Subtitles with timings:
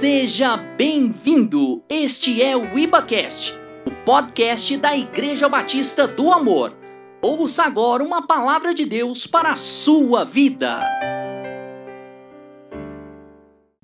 [0.00, 1.84] Seja bem-vindo!
[1.86, 3.52] Este é o IbaCast,
[3.84, 6.74] o podcast da Igreja Batista do Amor.
[7.20, 10.80] Ouça agora uma palavra de Deus para a sua vida.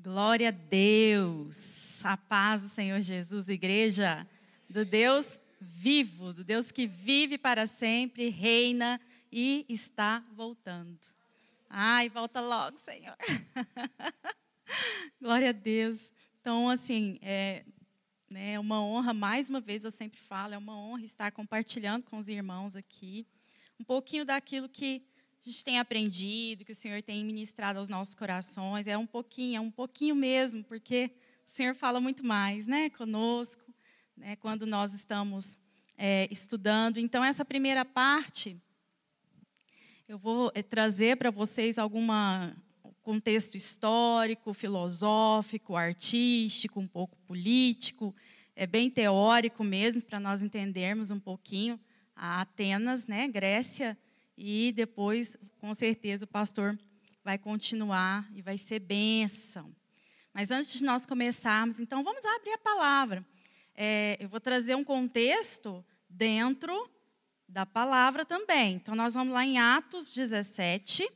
[0.01, 2.03] Glória a Deus!
[2.03, 4.25] A paz do Senhor Jesus, igreja,
[4.67, 8.99] do Deus vivo, do Deus que vive para sempre, reina
[9.31, 10.97] e está voltando.
[11.69, 13.15] Ai, volta logo, Senhor.
[15.21, 16.11] Glória a Deus.
[16.41, 17.63] Então, assim, é
[18.29, 22.17] né, uma honra, mais uma vez eu sempre falo, é uma honra estar compartilhando com
[22.17, 23.25] os irmãos aqui
[23.79, 25.03] um pouquinho daquilo que
[25.41, 28.87] a gente tem aprendido, que o Senhor tem ministrado aos nossos corações.
[28.87, 31.11] É um pouquinho, é um pouquinho mesmo, porque
[31.45, 33.63] o Senhor fala muito mais né, conosco,
[34.15, 35.57] né, quando nós estamos
[35.95, 36.97] é, estudando.
[36.97, 38.59] Então, essa primeira parte
[40.07, 42.55] eu vou eh, trazer para vocês alguma
[43.07, 48.13] contexto histórico, filosófico, artístico, um pouco político,
[48.53, 51.79] é bem teórico mesmo para nós entendermos um pouquinho
[52.13, 53.97] a Atenas, né, Grécia,
[54.37, 56.77] e depois, com certeza, o pastor
[57.23, 59.73] vai continuar e vai ser bênção.
[60.33, 63.25] Mas antes de nós começarmos, então vamos abrir a palavra.
[63.73, 66.91] É, eu vou trazer um contexto dentro
[67.47, 68.73] da palavra também.
[68.73, 71.07] Então, nós vamos lá em Atos 17,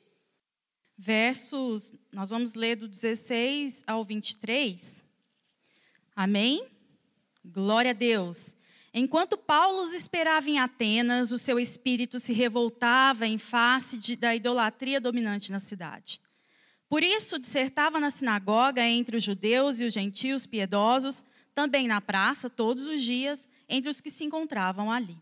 [1.01, 5.03] versos, nós vamos ler do 16 ao 23.
[6.15, 6.63] Amém?
[7.43, 8.53] Glória a Deus.
[8.93, 14.35] Enquanto Paulo os esperava em Atenas, o seu espírito se revoltava em face de, da
[14.35, 16.21] idolatria dominante na cidade.
[16.87, 21.23] Por isso, dissertava na sinagoga entre os judeus e os gentios piedosos,
[21.55, 25.17] também na praça, todos os dias, entre os que se encontravam ali.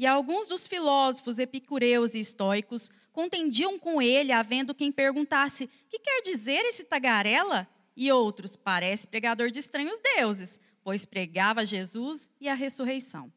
[0.00, 6.22] E alguns dos filósofos epicureus e estoicos contendiam com ele, havendo quem perguntasse: que quer
[6.22, 7.68] dizer esse tagarela?
[7.94, 13.30] E outros: parece pregador de estranhos deuses, pois pregava Jesus e a ressurreição.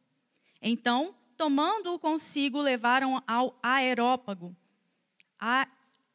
[0.62, 4.56] Então, tomando-o consigo, levaram ao aerópago,
[5.38, 5.68] a,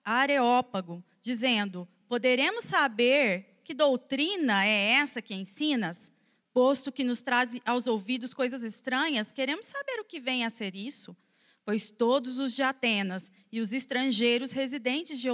[0.02, 6.10] areópago, dizendo: Poderemos saber que doutrina é essa que ensinas?
[6.58, 10.74] Posto que nos traz aos ouvidos coisas estranhas, queremos saber o que vem a ser
[10.74, 11.16] isso.
[11.64, 15.28] Pois todos os de Atenas e os estrangeiros residentes de,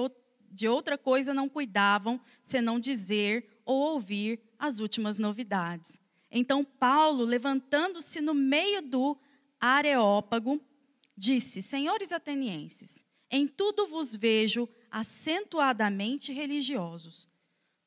[0.51, 5.99] de outra coisa não cuidavam, senão dizer ou ouvir as últimas novidades.
[6.31, 9.19] Então Paulo, levantando-se no meio do
[9.59, 10.61] Areópago,
[11.17, 17.27] disse: Senhores atenienses, em tudo vos vejo acentuadamente religiosos,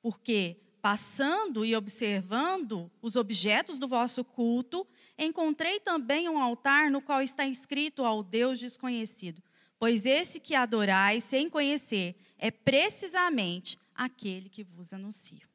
[0.02, 0.60] porque
[0.90, 4.88] Passando e observando os objetos do vosso culto,
[5.18, 9.44] encontrei também um altar no qual está escrito ao Deus desconhecido.
[9.78, 15.46] Pois esse que adorais sem conhecer é precisamente aquele que vos anuncio.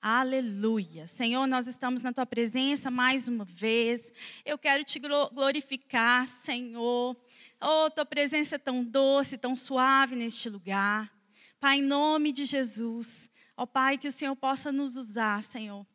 [0.00, 1.06] Aleluia.
[1.06, 4.10] Senhor, nós estamos na tua presença mais uma vez.
[4.42, 4.98] Eu quero te
[5.34, 7.14] glorificar, Senhor.
[7.60, 11.12] Oh, tua presença é tão doce, tão suave neste lugar.
[11.60, 15.86] Pai, em nome de Jesus, Ó oh, Pai, que o Senhor possa nos usar, Senhor.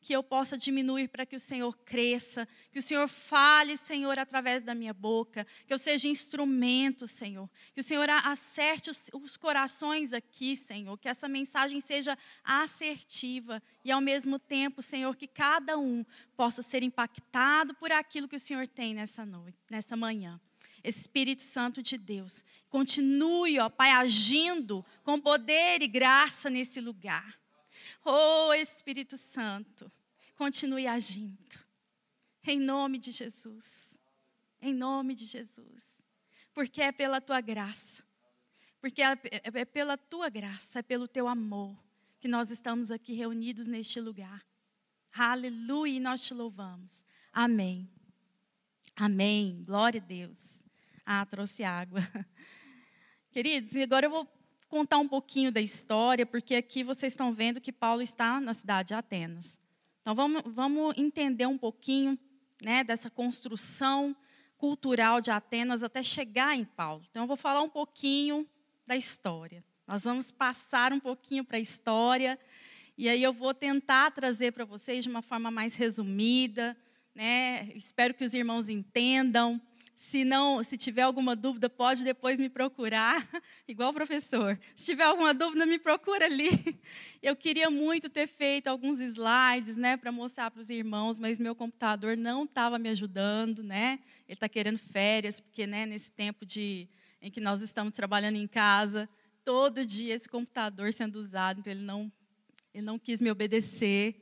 [0.00, 4.64] Que eu possa diminuir para que o Senhor cresça, que o Senhor fale, Senhor, através
[4.64, 10.14] da minha boca, que eu seja instrumento, Senhor, que o Senhor acerte os, os corações
[10.14, 16.02] aqui, Senhor, que essa mensagem seja assertiva e, ao mesmo tempo, Senhor, que cada um
[16.34, 20.40] possa ser impactado por aquilo que o Senhor tem nessa noite, nessa manhã.
[20.82, 27.38] Espírito Santo de Deus, continue, ó Pai, agindo com poder e graça nesse lugar.
[28.04, 29.90] Oh, Espírito Santo,
[30.36, 31.58] continue agindo.
[32.46, 33.98] Em nome de Jesus.
[34.60, 36.02] Em nome de Jesus.
[36.54, 38.02] Porque é pela tua graça.
[38.80, 41.76] Porque é, é pela tua graça, é pelo teu amor
[42.18, 44.44] que nós estamos aqui reunidos neste lugar.
[45.12, 47.04] Aleluia, e nós te louvamos.
[47.32, 47.88] Amém.
[48.94, 49.64] Amém.
[49.66, 50.59] Glória a Deus.
[51.12, 52.00] Ah, trouxe água.
[53.32, 54.28] Queridos, e agora eu vou
[54.68, 58.88] contar um pouquinho da história, porque aqui vocês estão vendo que Paulo está na cidade
[58.88, 59.58] de Atenas.
[60.00, 62.16] Então vamos, vamos entender um pouquinho
[62.62, 64.14] né, dessa construção
[64.56, 67.02] cultural de Atenas até chegar em Paulo.
[67.10, 68.48] Então eu vou falar um pouquinho
[68.86, 69.64] da história.
[69.88, 72.38] Nós vamos passar um pouquinho para a história
[72.96, 76.76] e aí eu vou tentar trazer para vocês de uma forma mais resumida,
[77.12, 77.68] né?
[77.74, 79.60] Espero que os irmãos entendam.
[80.00, 83.22] Se não, se tiver alguma dúvida, pode depois me procurar,
[83.68, 84.58] igual o professor.
[84.74, 86.48] Se tiver alguma dúvida, me procura ali.
[87.22, 91.54] Eu queria muito ter feito alguns slides, né, para mostrar para os irmãos, mas meu
[91.54, 93.98] computador não estava me ajudando, né?
[94.26, 96.88] Ele está querendo férias, porque, né, nesse tempo de
[97.20, 99.06] em que nós estamos trabalhando em casa,
[99.44, 102.10] todo dia esse computador sendo usado, então ele não
[102.72, 104.18] ele não quis me obedecer.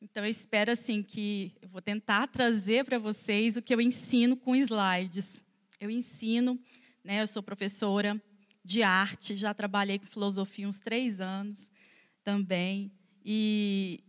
[0.00, 4.36] Então eu espero assim que eu vou tentar trazer para vocês o que eu ensino
[4.36, 5.42] com slides.
[5.80, 6.58] Eu ensino,
[7.02, 7.22] né?
[7.22, 8.20] Eu sou professora
[8.62, 11.70] de arte, já trabalhei com filosofia uns três anos
[12.22, 12.92] também.
[13.24, 14.00] E,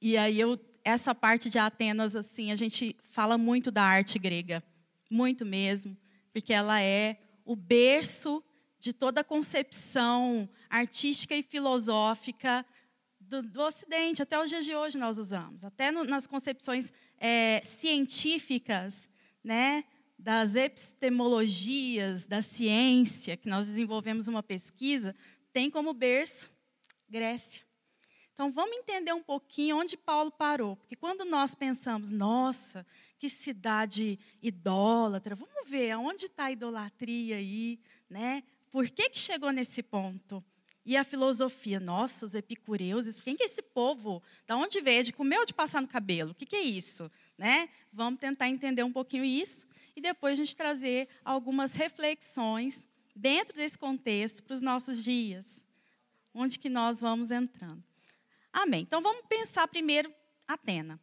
[0.00, 4.60] e aí eu essa parte de Atenas assim a gente fala muito da arte grega,
[5.08, 5.96] muito mesmo,
[6.32, 8.42] porque ela é o berço
[8.80, 12.66] de toda a concepção artística e filosófica
[13.32, 17.62] do, do, Ocidente, até os dias de hoje nós usamos, até no, nas concepções é,
[17.64, 19.08] científicas,
[19.42, 19.84] né,
[20.18, 25.14] das epistemologias, da ciência, que nós desenvolvemos uma pesquisa,
[25.50, 26.52] tem como berço
[27.08, 27.64] Grécia.
[28.34, 32.86] Então vamos entender um pouquinho onde Paulo parou, porque quando nós pensamos, nossa,
[33.18, 37.80] que cidade idólatra, vamos ver aonde está a idolatria aí,
[38.10, 38.42] né?
[38.70, 40.44] Por que, que chegou nesse ponto?
[40.84, 44.22] E a filosofia, nossa, os epicureus, quem que é esse povo?
[44.46, 45.04] Da onde veio?
[45.04, 46.32] De comer ou de passar no cabelo?
[46.32, 47.10] O que, que é isso?
[47.38, 47.68] Né?
[47.92, 53.78] Vamos tentar entender um pouquinho isso e depois a gente trazer algumas reflexões dentro desse
[53.78, 55.62] contexto para os nossos dias,
[56.34, 57.82] onde que nós vamos entrando.
[58.52, 58.82] Amém.
[58.82, 60.12] Então vamos pensar primeiro
[60.48, 61.00] Atena.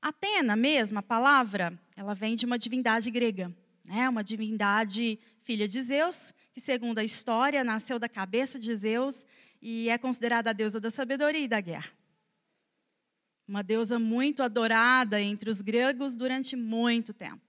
[0.00, 3.54] Atena mesmo, a palavra, ela vem de uma divindade grega,
[3.86, 4.08] né?
[4.08, 9.24] Uma divindade filha de Zeus, que, segundo a história, nasceu da cabeça de Zeus
[9.60, 11.90] e é considerada a deusa da sabedoria e da guerra.
[13.46, 17.42] Uma deusa muito adorada entre os gregos durante muito tempo.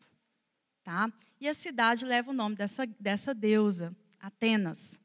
[0.84, 1.12] Tá?
[1.40, 5.00] E a cidade leva o nome dessa, dessa deusa, Atenas.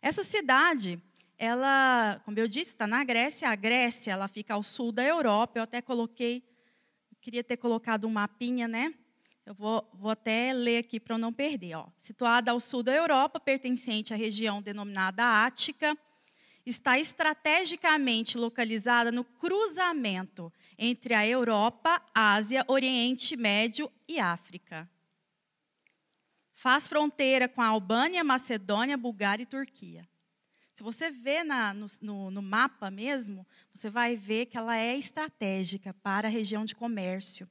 [0.00, 1.00] Essa cidade,
[1.38, 3.48] ela, como eu disse, está na Grécia.
[3.48, 5.58] A Grécia ela fica ao sul da Europa.
[5.58, 6.44] Eu até coloquei,
[7.20, 8.94] queria ter colocado um mapinha, né?
[9.46, 11.74] Eu vou, vou até ler aqui para eu não perder.
[11.74, 11.86] Ó.
[11.98, 15.96] Situada ao sul da Europa, pertencente à região denominada Ática,
[16.64, 24.88] está estrategicamente localizada no cruzamento entre a Europa, Ásia, Oriente Médio e África.
[26.54, 30.08] Faz fronteira com a Albânia, Macedônia, Bulgária e Turquia.
[30.72, 34.96] Se você vê na, no, no, no mapa mesmo, você vai ver que ela é
[34.96, 37.48] estratégica para a região de comércio.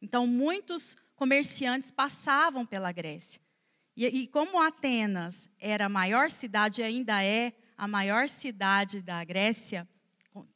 [0.00, 3.40] Então, muitos comerciantes passavam pela Grécia.
[3.96, 9.88] E, e como Atenas era a maior cidade, ainda é a maior cidade da Grécia,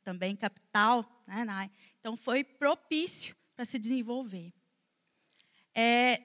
[0.05, 4.53] também capital, né, então foi propício para se desenvolver.
[5.75, 6.23] É,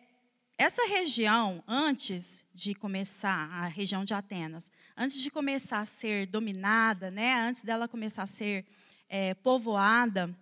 [0.57, 7.11] essa região, antes de começar, a região de Atenas, antes de começar a ser dominada,
[7.11, 8.65] né, antes dela começar a ser
[9.07, 10.35] é, povoada,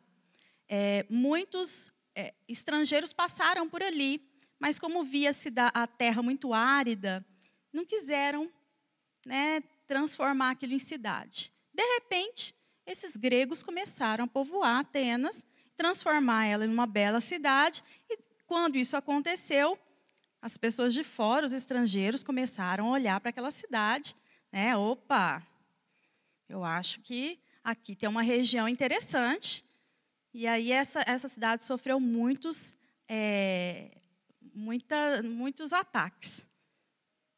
[0.68, 4.22] é, muitos é, estrangeiros passaram por ali,
[4.60, 7.26] mas como via-se a terra muito árida,
[7.72, 8.52] não quiseram
[9.26, 11.52] né, transformar aquilo em cidade.
[11.74, 12.56] De repente,
[12.86, 15.46] esses gregos começaram a povoar Atenas,
[15.76, 19.78] transformar ela em uma bela cidade, e quando isso aconteceu,
[20.42, 24.16] as pessoas de fora, os estrangeiros, começaram a olhar para aquela cidade,
[24.52, 24.76] né?
[24.76, 25.42] Opa,
[26.50, 29.64] eu acho que aqui tem uma região interessante,
[30.34, 32.76] e aí essa, essa cidade sofreu muitos,
[33.08, 33.92] é,
[34.54, 36.48] muita, muitos ataques.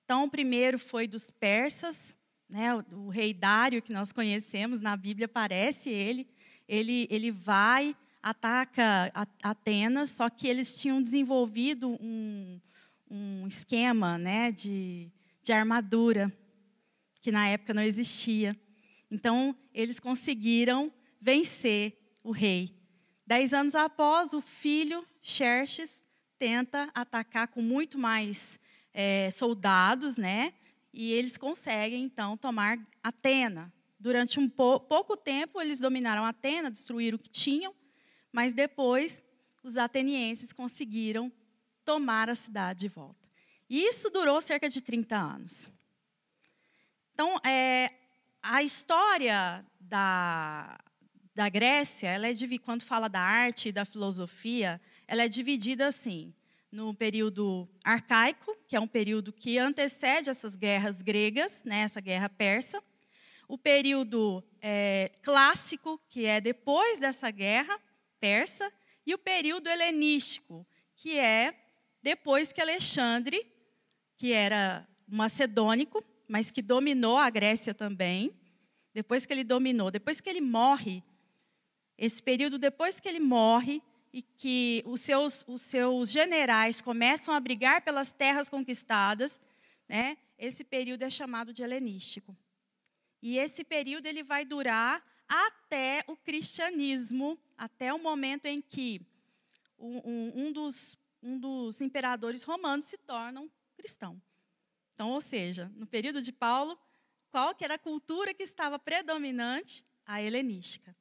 [0.06, 2.16] Então, o primeiro foi dos persas,
[2.48, 6.28] né, o, o, rei Dário, que nós conhecemos, na Bíblia aparece ele.
[6.68, 9.12] Ele, ele vai, ataca
[9.44, 12.62] Atenas, só que eles tinham desenvolvido um,
[13.10, 15.12] um esquema né, de,
[15.44, 16.32] de armadura,
[17.20, 18.56] que na época não existia.
[19.12, 22.75] Então, eles conseguiram vencer o rei.
[23.28, 26.06] Dez anos após, o filho, Xerxes,
[26.38, 28.60] tenta atacar com muito mais
[28.94, 30.54] é, soldados, né?
[30.94, 33.74] E eles conseguem, então, tomar Atena.
[34.00, 37.74] Durante um pou, pouco tempo, eles dominaram Atena, destruíram o que tinham,
[38.32, 39.24] mas depois
[39.64, 41.32] os atenienses conseguiram
[41.84, 43.28] tomar a cidade de volta.
[43.68, 45.72] E isso durou cerca de 30 anos.
[47.14, 47.92] Então, é,
[48.44, 50.78] a história da,
[51.36, 56.34] da Grécia, ela é quando fala da arte e da filosofia, ela é dividida assim,
[56.72, 62.30] no período arcaico, que é um período que antecede essas guerras gregas, né, essa guerra
[62.30, 62.82] persa,
[63.50, 67.78] o período é, clássico, que é depois dessa guerra
[68.20, 68.72] persa,
[69.06, 70.66] e o período helenístico,
[70.96, 71.54] que é
[72.02, 73.46] depois que Alexandre,
[74.18, 78.34] que era macedônico, mas que dominou a Grécia também,
[78.94, 81.04] depois que ele dominou, depois que ele morre,
[81.98, 87.40] esse período depois que ele morre e que os seus, os seus generais começam a
[87.40, 89.40] brigar pelas terras conquistadas,
[89.88, 90.18] né?
[90.38, 92.36] Esse período é chamado de helenístico.
[93.22, 99.02] E esse período ele vai durar até o cristianismo, até o momento em que
[99.78, 104.22] um, um, dos, um dos imperadores romanos se torna um cristão.
[104.94, 106.78] Então, ou seja, no período de Paulo,
[107.30, 109.84] qual que era a cultura que estava predominante?
[110.06, 110.96] A helenística.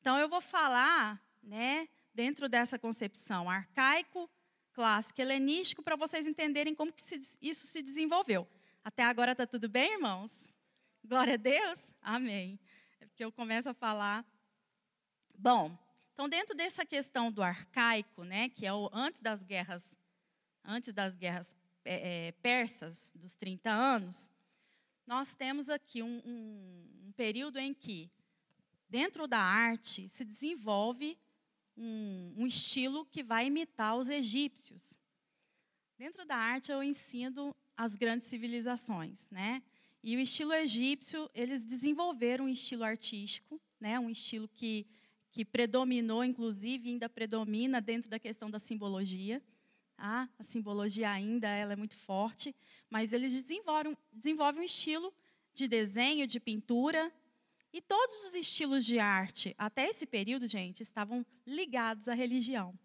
[0.00, 4.30] Então, eu vou falar, né, dentro dessa concepção arcaico,
[4.72, 7.02] clássico, helenístico, para vocês entenderem como que
[7.40, 8.48] isso se desenvolveu.
[8.82, 10.32] Até agora está tudo bem, irmãos?
[11.04, 11.78] Glória a Deus?
[12.00, 12.58] Amém.
[12.98, 14.24] É porque eu começo a falar.
[15.36, 15.76] Bom,
[16.14, 19.96] então dentro dessa questão do arcaico, né, que é o antes das guerras,
[20.64, 21.54] antes das guerras
[21.84, 24.30] é, é, persas dos 30 anos,
[25.06, 28.10] nós temos aqui um, um, um período em que
[28.90, 31.16] dentro da arte se desenvolve
[31.76, 34.98] um, um estilo que vai imitar os egípcios.
[35.96, 39.62] Dentro da arte eu ensino as grandes civilizações, né?
[40.02, 43.98] E o estilo egípcio, eles desenvolveram um estilo artístico, né?
[43.98, 44.86] Um estilo que
[45.32, 49.42] que predominou, inclusive, ainda predomina dentro da questão da simbologia.
[49.96, 52.54] Ah, a simbologia ainda ela é muito forte,
[52.88, 55.12] mas eles desenvolvem, desenvolvem um estilo
[55.54, 57.12] de desenho, de pintura,
[57.72, 62.76] e todos os estilos de arte, até esse período, gente, estavam ligados à religião.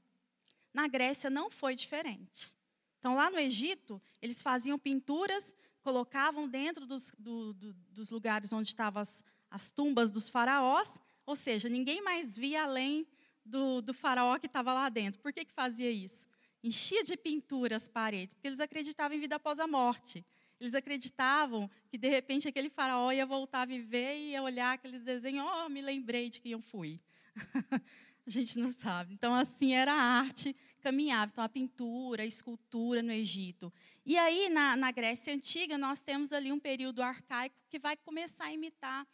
[0.74, 2.54] Na Grécia não foi diferente.
[3.00, 8.68] Então, lá no Egito, eles faziam pinturas, colocavam dentro dos, do, do, dos lugares onde
[8.68, 13.08] estavam as, as, tumbas dos faraós, ou seja, ninguém mais via além
[13.46, 15.22] do, do faraó que estava lá dentro.
[15.22, 16.28] Por que, que fazia isso?
[16.64, 20.26] Enchia de pintura as paredes, porque eles acreditavam em vida após a morte.
[20.60, 25.02] Eles acreditavam que, de repente, aquele faraó ia voltar a viver e ia olhar aqueles
[25.02, 27.02] desenhos, oh, me lembrei de quem eu fui.
[28.26, 29.14] a gente não sabe.
[29.14, 31.32] Então, assim era a arte caminhava.
[31.32, 33.72] Então, a pintura, a escultura no Egito.
[34.06, 38.46] E aí, na, na Grécia Antiga, nós temos ali um período arcaico que vai começar
[38.46, 39.06] a imitar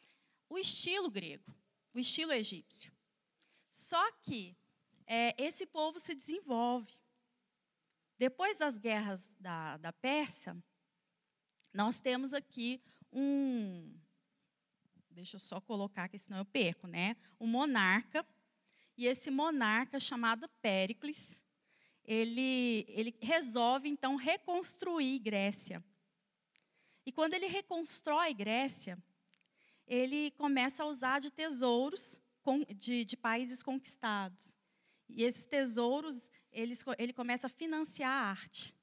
[0.50, 1.56] o estilo grego,
[1.94, 2.92] o estilo egípcio.
[3.70, 4.56] Só que
[5.08, 6.94] é, esse povo se desenvolve.
[8.18, 10.56] Depois das guerras da, da Pérsia,
[11.74, 13.94] nós temos aqui um.
[15.10, 17.16] Deixa eu só colocar aqui, senão eu perco, né?
[17.40, 18.26] Um monarca.
[18.98, 21.42] E esse monarca, chamado Péricles,
[22.04, 25.84] ele, ele resolve, então, reconstruir Grécia.
[27.06, 28.98] E quando ele reconstrói Grécia,
[29.88, 32.20] ele começa a usar de tesouros
[32.76, 34.56] de, de países conquistados.
[35.10, 38.74] E esses tesouros, ele, ele começa a financiar a arte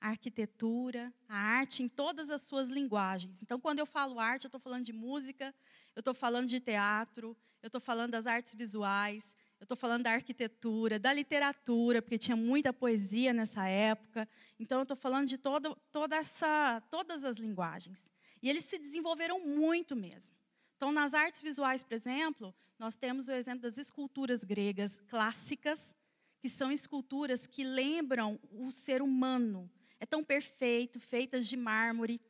[0.00, 3.42] a arquitetura, a arte em todas as suas linguagens.
[3.42, 5.54] Então, quando eu falo arte, eu estou falando de música,
[5.94, 10.12] eu estou falando de teatro, eu estou falando das artes visuais, eu estou falando da
[10.12, 14.26] arquitetura, da literatura, porque tinha muita poesia nessa época.
[14.58, 18.10] Então, eu estou falando de todo, toda essa, todas as linguagens.
[18.42, 20.34] E eles se desenvolveram muito mesmo.
[20.76, 25.94] Então, nas artes visuais, por exemplo, nós temos o exemplo das esculturas gregas clássicas,
[26.40, 32.20] que são esculturas que lembram o ser humano, é tão perfeito, feitas de mármore.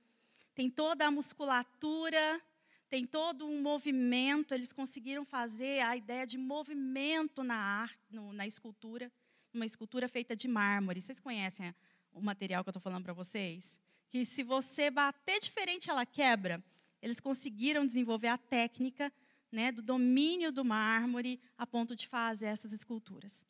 [0.55, 2.43] Tem toda a musculatura,
[2.89, 4.53] tem todo um movimento.
[4.53, 7.99] Eles conseguiram fazer a ideia de movimento na arte,
[8.35, 9.11] na escultura,
[9.55, 11.01] uma escultura feita de mármore.
[11.01, 11.73] Vocês conhecem
[12.13, 13.79] o material que eu estou falando para vocês?
[14.11, 16.63] Que se você bater diferente, ela quebra.
[17.01, 19.13] Eles conseguiram desenvolver a técnica
[19.53, 23.47] né, do domínio do mármore a ponto de fazer essas esculturas.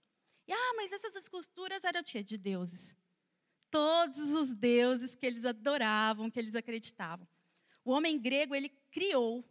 [0.46, 2.96] E, ah, mas essas esculturas eram de deuses
[3.70, 7.26] todos os deuses que eles adoravam, que eles acreditavam.
[7.84, 9.44] O homem grego ele criou,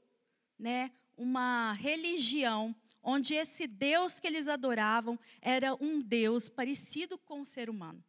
[0.58, 7.46] né, uma religião onde esse Deus que eles adoravam era um Deus parecido com o
[7.46, 8.04] ser humano.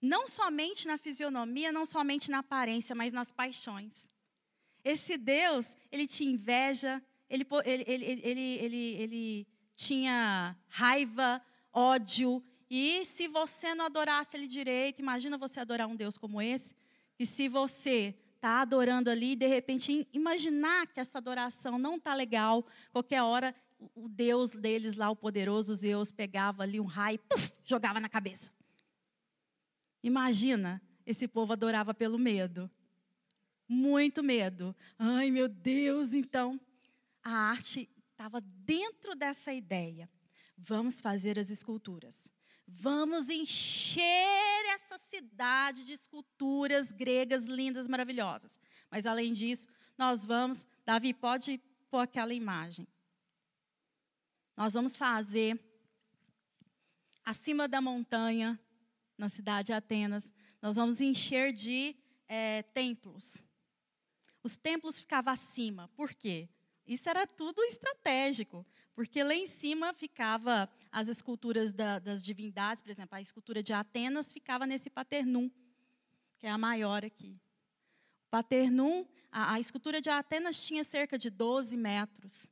[0.00, 4.10] Não somente na fisionomia, não somente na aparência, mas nas paixões.
[4.84, 11.42] Esse Deus, ele tinha inveja, ele, ele, ele, ele, tinha raiva,
[11.72, 16.74] ódio, e se você não adorasse ele direito, imagina você adorar um Deus como esse.
[17.18, 22.64] E se você está adorando ali, de repente imaginar que essa adoração não está legal,
[22.92, 23.54] qualquer hora
[23.94, 28.08] o Deus deles lá, o poderoso Zeus, pegava ali um raio e puff, jogava na
[28.08, 28.52] cabeça.
[30.02, 32.70] Imagina, esse povo adorava pelo medo.
[33.68, 34.74] Muito medo.
[34.98, 36.60] Ai, meu Deus, então.
[37.22, 40.08] A arte estava dentro dessa ideia.
[40.56, 42.32] Vamos fazer as esculturas.
[42.70, 48.60] Vamos encher essa cidade de esculturas gregas lindas, maravilhosas.
[48.90, 51.58] Mas além disso, nós vamos, Davi, pode
[51.90, 52.86] pôr aquela imagem.
[54.54, 55.58] Nós vamos fazer
[57.24, 58.60] acima da montanha,
[59.16, 61.96] na cidade de Atenas, nós vamos encher de
[62.28, 63.42] é, templos.
[64.42, 65.88] Os templos ficavam acima.
[65.96, 66.48] Por quê?
[66.86, 68.64] Isso era tudo estratégico,
[68.98, 73.72] porque lá em cima ficava as esculturas da, das divindades, por exemplo, a escultura de
[73.72, 75.48] Atenas ficava nesse paternum,
[76.36, 77.40] que é a maior aqui.
[78.26, 82.50] O paternum, a, a escultura de Atenas tinha cerca de 12 metros,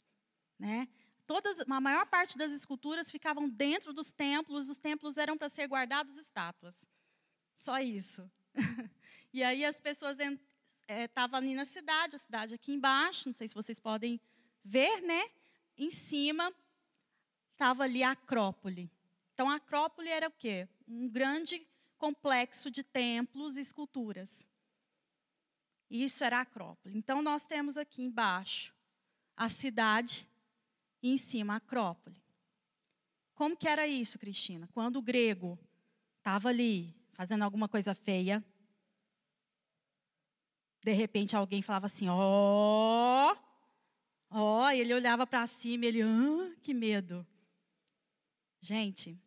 [0.56, 0.86] né?
[1.26, 5.66] Todas, a maior parte das esculturas ficavam dentro dos templos, os templos eram para ser
[5.66, 6.86] guardados estátuas.
[7.56, 8.30] Só isso.
[9.34, 10.16] e aí as pessoas
[10.86, 14.20] estavam é, ali na cidade, a cidade aqui embaixo, não sei se vocês podem
[14.62, 15.24] ver, né?
[15.76, 16.52] Em cima
[17.52, 18.90] estava ali a Acrópole.
[19.34, 20.68] Então a Acrópole era o quê?
[20.88, 21.66] Um grande
[21.98, 24.46] complexo de templos e esculturas.
[25.90, 26.96] Isso era a Acrópole.
[26.96, 28.74] Então nós temos aqui embaixo
[29.36, 30.26] a cidade
[31.02, 32.20] e em cima a Acrópole.
[33.34, 34.68] Como que era isso, Cristina?
[34.72, 35.58] Quando o grego
[36.18, 38.42] estava ali fazendo alguma coisa feia,
[40.82, 43.45] de repente alguém falava assim: ó, oh,
[44.30, 47.26] ó, oh, ele olhava para cima, ele, ah, que medo.
[48.60, 49.18] Gente,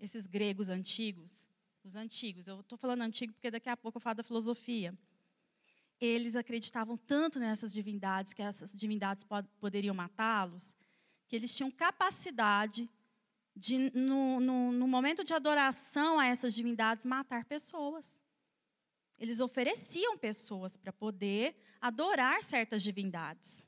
[0.00, 1.48] esses gregos antigos,
[1.84, 4.96] os antigos, eu estou falando antigo porque daqui a pouco eu falo da filosofia.
[6.00, 9.24] Eles acreditavam tanto nessas divindades, que essas divindades
[9.58, 10.76] poderiam matá-los,
[11.26, 12.90] que eles tinham capacidade
[13.54, 18.20] de, no, no, no momento de adoração a essas divindades, matar pessoas.
[19.18, 23.66] Eles ofereciam pessoas para poder adorar certas divindades.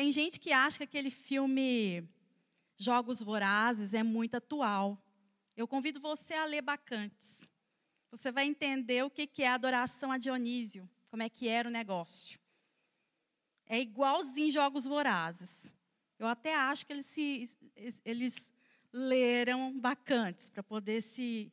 [0.00, 2.08] Tem gente que acha que aquele filme
[2.74, 4.98] Jogos Vorazes é muito atual.
[5.54, 7.46] Eu convido você a ler Bacantes.
[8.10, 12.40] Você vai entender o que é adoração a Dionísio, como é que era o negócio.
[13.66, 15.70] É igualzinho Jogos Vorazes.
[16.18, 17.50] Eu até acho que eles, se,
[18.02, 18.54] eles
[18.90, 21.52] leram Bacantes para poder se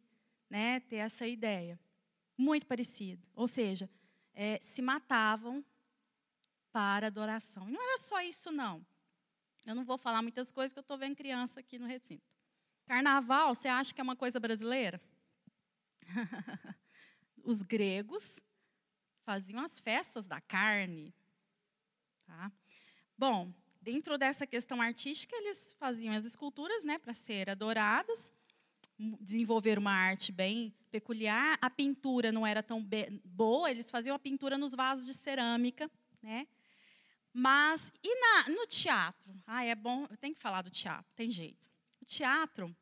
[0.50, 1.78] né, ter essa ideia.
[2.38, 3.22] Muito parecido.
[3.36, 3.90] Ou seja,
[4.34, 5.66] é, se matavam
[6.72, 7.68] para adoração.
[7.70, 8.86] E não era só isso, não.
[9.66, 12.24] Eu não vou falar muitas coisas que eu estou vendo criança aqui no recinto.
[12.86, 15.02] Carnaval, você acha que é uma coisa brasileira?
[17.44, 18.40] Os gregos
[19.24, 21.14] faziam as festas da carne.
[22.26, 22.52] Tá?
[23.18, 28.32] Bom, dentro dessa questão artística, eles faziam as esculturas né, para ser adoradas
[28.98, 31.58] desenvolver uma arte bem peculiar.
[31.62, 32.86] A pintura não era tão
[33.24, 35.90] boa, eles faziam a pintura nos vasos de cerâmica,
[36.22, 36.48] né?
[37.40, 39.32] Mas e na, no teatro?
[39.46, 41.70] Ah, é bom, eu tenho que falar do teatro, tem jeito.
[42.02, 42.76] O teatro,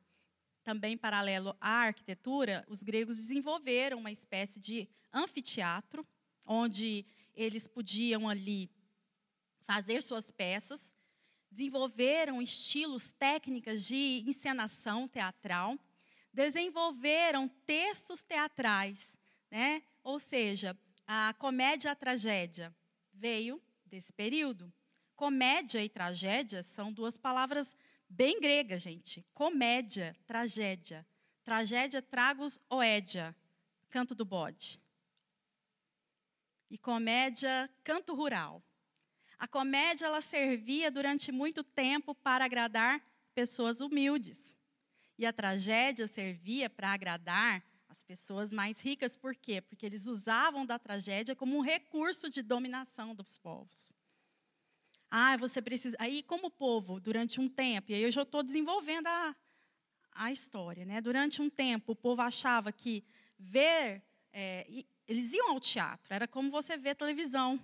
[0.63, 6.07] também paralelo à arquitetura, os gregos desenvolveram uma espécie de anfiteatro,
[6.45, 8.71] onde eles podiam ali
[9.65, 10.95] fazer suas peças,
[11.51, 15.77] desenvolveram estilos, técnicas de encenação teatral
[16.31, 19.17] desenvolveram textos teatrais,
[19.51, 19.83] né?
[20.01, 22.73] ou seja, a comédia a tragédia
[23.13, 24.73] veio desse período.
[25.15, 27.75] Comédia e tragédia são duas palavras
[28.09, 29.25] bem gregas, gente.
[29.33, 31.05] Comédia, tragédia.
[31.43, 33.35] Tragédia, tragos, oédia,
[33.89, 34.81] canto do bode.
[36.69, 38.63] E comédia, canto rural.
[39.37, 43.01] A comédia ela servia durante muito tempo para agradar
[43.33, 44.55] pessoas humildes.
[45.17, 47.63] E a tragédia servia para agradar
[47.95, 49.61] as pessoas mais ricas, por quê?
[49.61, 53.93] Porque eles usavam da tragédia como um recurso de dominação dos povos.
[55.09, 55.95] Ah, você precisa.
[55.97, 59.33] Aí, como povo, durante um tempo, e aí eu já estou desenvolvendo a,
[60.11, 60.99] a história, né?
[60.99, 63.01] Durante um tempo, o povo achava que
[63.39, 64.03] ver.
[64.33, 64.67] É,
[65.07, 67.57] eles iam ao teatro, era como você vê televisão.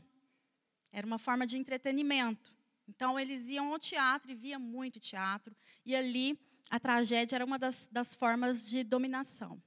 [0.93, 2.55] Era uma forma de entretenimento.
[2.87, 5.53] Então, eles iam ao teatro e via muito teatro.
[5.85, 6.39] E ali
[6.69, 9.61] a tragédia era uma das, das formas de dominação.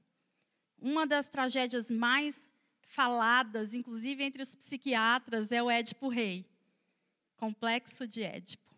[0.84, 2.46] Uma das tragédias mais
[2.82, 6.46] faladas, inclusive entre os psiquiatras, é o Édipo Rei.
[7.38, 8.70] Complexo de Édipo.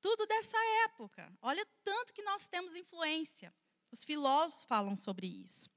[0.00, 0.56] Tudo dessa
[0.86, 1.32] época.
[1.40, 3.54] Olha tanto que nós temos influência.
[3.92, 5.70] Os filósofos falam sobre isso.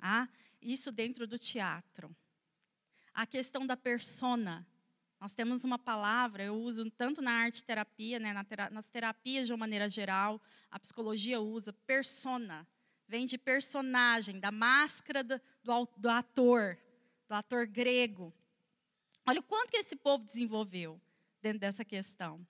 [0.00, 0.28] Ah,
[0.60, 2.12] isso dentro do teatro.
[3.12, 4.66] A questão da persona,
[5.20, 8.32] nós temos uma palavra, eu uso tanto na arte terapia, né,
[8.72, 10.42] nas terapias de uma maneira geral,
[10.72, 12.66] a psicologia usa persona,
[13.14, 15.40] vem de personagem, da máscara do,
[15.96, 16.76] do, ator,
[17.28, 18.34] do ator grego.
[19.24, 21.00] Olha o quanto que esse povo desenvolveu
[21.40, 22.44] dentro dessa questão.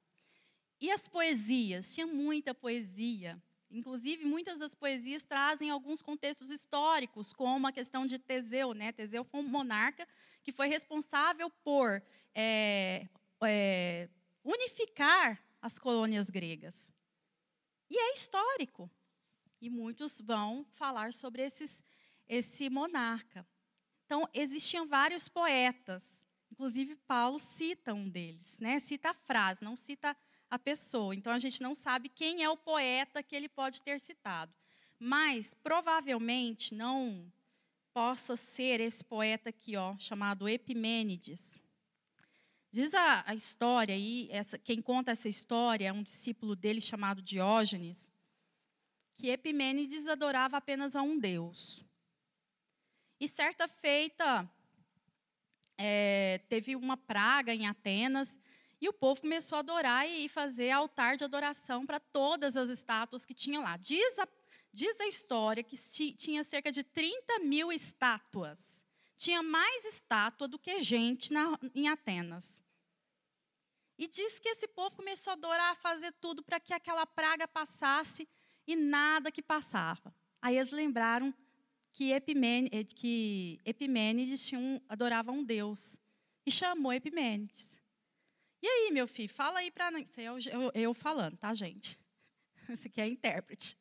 [0.81, 1.92] E as poesias?
[1.92, 3.38] Tinha muita poesia.
[3.70, 8.72] Inclusive, muitas das poesias trazem alguns contextos históricos, como a questão de Teseu.
[8.72, 8.90] Né?
[8.90, 10.09] Teseu foi um monarca
[10.42, 12.03] que foi responsável por
[12.35, 13.07] é,
[13.42, 14.09] é,
[14.42, 16.90] unificar as colônias gregas.
[17.90, 18.90] E é histórico.
[19.60, 21.82] E muitos vão falar sobre esses,
[22.28, 23.46] esse monarca.
[24.04, 26.02] Então, existiam vários poetas.
[26.52, 28.78] Inclusive, Paulo cita um deles, né?
[28.78, 30.16] cita a frase, não cita
[30.50, 31.14] a pessoa.
[31.14, 34.52] Então, a gente não sabe quem é o poeta que ele pode ter citado.
[34.98, 37.32] Mas, provavelmente, não
[37.92, 41.60] possa ser esse poeta aqui, ó, chamado Epimênides.
[42.70, 47.22] Diz a, a história aí, essa, quem conta essa história é um discípulo dele chamado
[47.22, 48.10] Diógenes,
[49.14, 51.85] que Epimênides adorava apenas a um Deus.
[53.20, 54.50] E certa feita,
[55.79, 58.38] é, teve uma praga em Atenas
[58.81, 63.24] e o povo começou a adorar e fazer altar de adoração para todas as estátuas
[63.24, 63.77] que tinha lá.
[63.77, 64.29] Diz a,
[64.72, 65.77] diz a história que
[66.12, 68.85] tinha cerca de 30 mil estátuas.
[69.16, 72.62] Tinha mais estátua do que gente na, em Atenas.
[73.96, 78.29] E diz que esse povo começou a adorar, fazer tudo para que aquela praga passasse
[78.66, 80.14] e nada que passava.
[80.40, 81.35] Aí eles lembraram
[81.92, 85.96] que Epimênides, eh, que Epimênides tinha um, adorava um Deus.
[86.46, 87.79] E chamou Epimênides.
[88.61, 91.98] E aí, meu filho, fala aí para Isso é eu, eu, eu, falando, tá, gente?
[92.68, 93.79] Esse aqui é intérprete.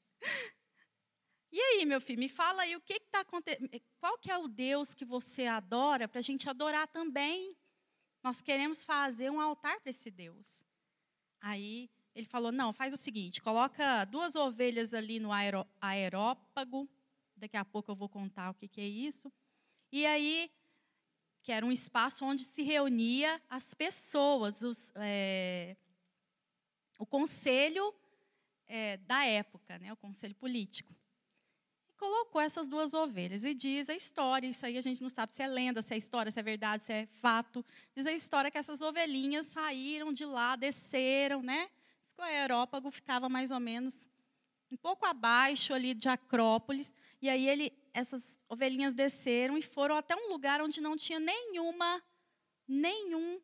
[1.51, 3.69] E aí, meu filho, me fala aí o que está acontecendo.
[3.99, 7.55] Qual que é o Deus que você adora para a gente adorar também?
[8.23, 10.63] Nós queremos fazer um altar para esse Deus.
[11.39, 15.29] Aí ele falou: não, faz o seguinte: coloca duas ovelhas ali no
[15.81, 16.89] aerópago
[17.43, 19.31] Daqui a pouco eu vou contar o que, que é isso.
[19.91, 20.49] E aí,
[21.41, 25.75] que era um espaço onde se reunia as pessoas, os, é,
[26.97, 27.93] o conselho
[28.65, 30.95] é, da época, né, o conselho político.
[31.89, 35.33] E colocou essas duas ovelhas e diz a história, isso aí a gente não sabe
[35.33, 37.65] se é lenda, se é história, se é verdade, se é fato.
[37.93, 41.69] Diz a história que essas ovelhinhas saíram de lá, desceram, né?
[42.17, 44.07] O aerópago ficava mais ou menos
[44.71, 50.15] um pouco abaixo ali de Acrópolis, e aí ele, essas ovelhinhas desceram e foram até
[50.15, 52.01] um lugar onde não tinha nenhuma,
[52.67, 53.39] nenhum,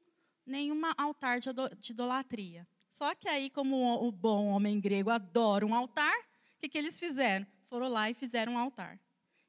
[0.46, 2.68] nenhuma altar de idolatria.
[2.90, 6.18] Só que aí, como o bom homem grego adora um altar,
[6.58, 7.46] o que, que eles fizeram?
[7.70, 9.00] Foram lá e fizeram um altar.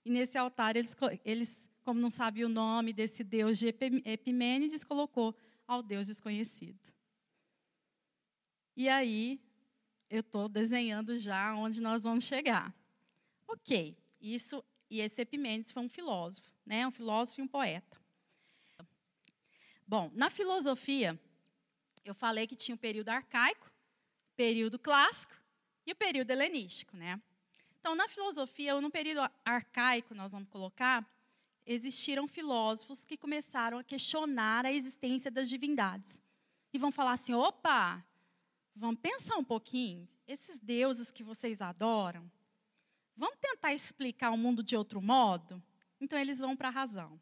[0.05, 5.35] E nesse altar, eles, eles como não sabiam o nome desse deus de Epimênides, colocou
[5.67, 6.79] ao Deus desconhecido.
[8.81, 9.39] E aí,
[10.09, 12.75] eu estou desenhando já onde nós vamos chegar.
[13.47, 16.87] Ok, isso e esse Epimênides foi um filósofo, né?
[16.87, 18.01] Um filósofo e um poeta.
[19.87, 21.21] Bom, na filosofia,
[22.07, 23.71] eu falei que tinha o período arcaico,
[24.35, 25.35] período clássico
[25.87, 27.21] e o período helenístico, né?
[27.81, 31.07] Então, na filosofia, ou no período arcaico, nós vamos colocar,
[31.67, 36.23] existiram filósofos que começaram a questionar a existência das divindades.
[36.73, 38.03] E vão falar assim: opa,
[38.75, 40.09] Vamos pensar um pouquinho.
[40.27, 42.31] Esses deuses que vocês adoram,
[43.17, 45.63] vamos tentar explicar o mundo de outro modo?
[46.01, 47.21] Então eles vão para a razão.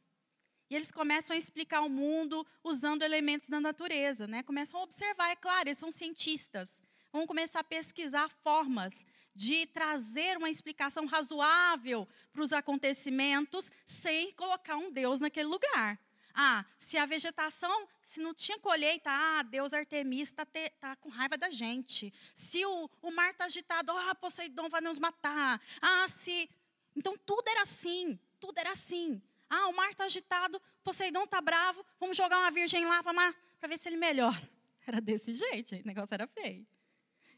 [0.71, 4.43] E eles começam a explicar o mundo usando elementos da natureza, né?
[4.43, 6.81] Começam a observar, é claro, eles são cientistas.
[7.11, 8.93] Vão começar a pesquisar formas
[9.35, 15.99] de trazer uma explicação razoável para os acontecimentos sem colocar um Deus naquele lugar.
[16.35, 20.47] Ah, se a vegetação, se não tinha colheita, ah, Deus Artemis está
[20.81, 22.12] tá com raiva da gente.
[22.35, 25.61] Se o, o mar está agitado, ah, Poseidon vai nos matar.
[25.81, 26.49] Ah, se.
[26.97, 29.21] Então tudo era assim, tudo era assim.
[29.51, 33.79] Ah, o mar está agitado, Poseidon está bravo, vamos jogar uma virgem lá para ver
[33.79, 34.51] se ele melhora.
[34.87, 36.67] Era desse jeito, o negócio era feio.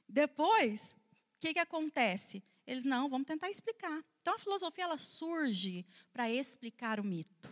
[0.09, 2.45] Depois, o que, que acontece?
[2.65, 4.05] Eles, não, vamos tentar explicar.
[4.21, 7.51] Então a filosofia ela surge para explicar o mito.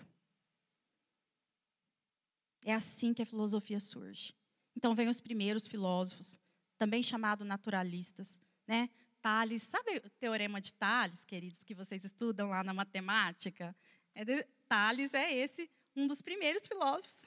[2.62, 4.35] É assim que a filosofia surge.
[4.77, 6.38] Então vem os primeiros filósofos,
[6.77, 8.88] também chamados naturalistas, né?
[9.21, 13.75] Tales, sabe o teorema de Tales, queridos, que vocês estudam lá na matemática?
[14.14, 17.27] É de, Tales é esse um dos primeiros filósofos,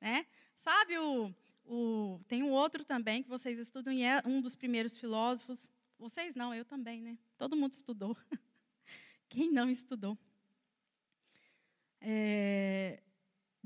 [0.00, 0.26] né?
[0.56, 1.34] Sabe o,
[1.66, 5.68] o tem um outro também que vocês estudam e é um dos primeiros filósofos.
[5.98, 7.18] Vocês não, eu também, né?
[7.36, 8.16] Todo mundo estudou.
[9.28, 10.16] Quem não estudou?
[12.00, 13.02] É,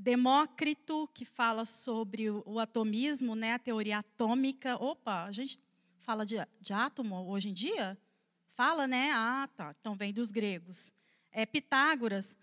[0.01, 4.75] Demócrito, que fala sobre o, atomismo, né, a teoria atômica.
[4.77, 5.59] Opa, a gente
[5.99, 7.95] fala de, de átomo hoje em dia?
[8.55, 9.11] Fala, né?
[9.13, 9.75] Ah, tá.
[9.79, 10.91] Então vem dos gregos.
[11.31, 12.35] É, Pitágoras,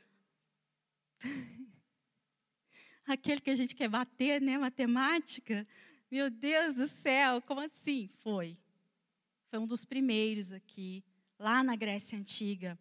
[3.05, 4.57] aquele que a gente quer bater, né?
[4.57, 5.67] Matemática.
[6.09, 8.09] Meu Deus do céu, como assim?
[8.23, 8.57] Foi.
[9.51, 11.03] Foi um dos primeiros aqui,
[11.37, 12.79] lá na Grécia Antiga.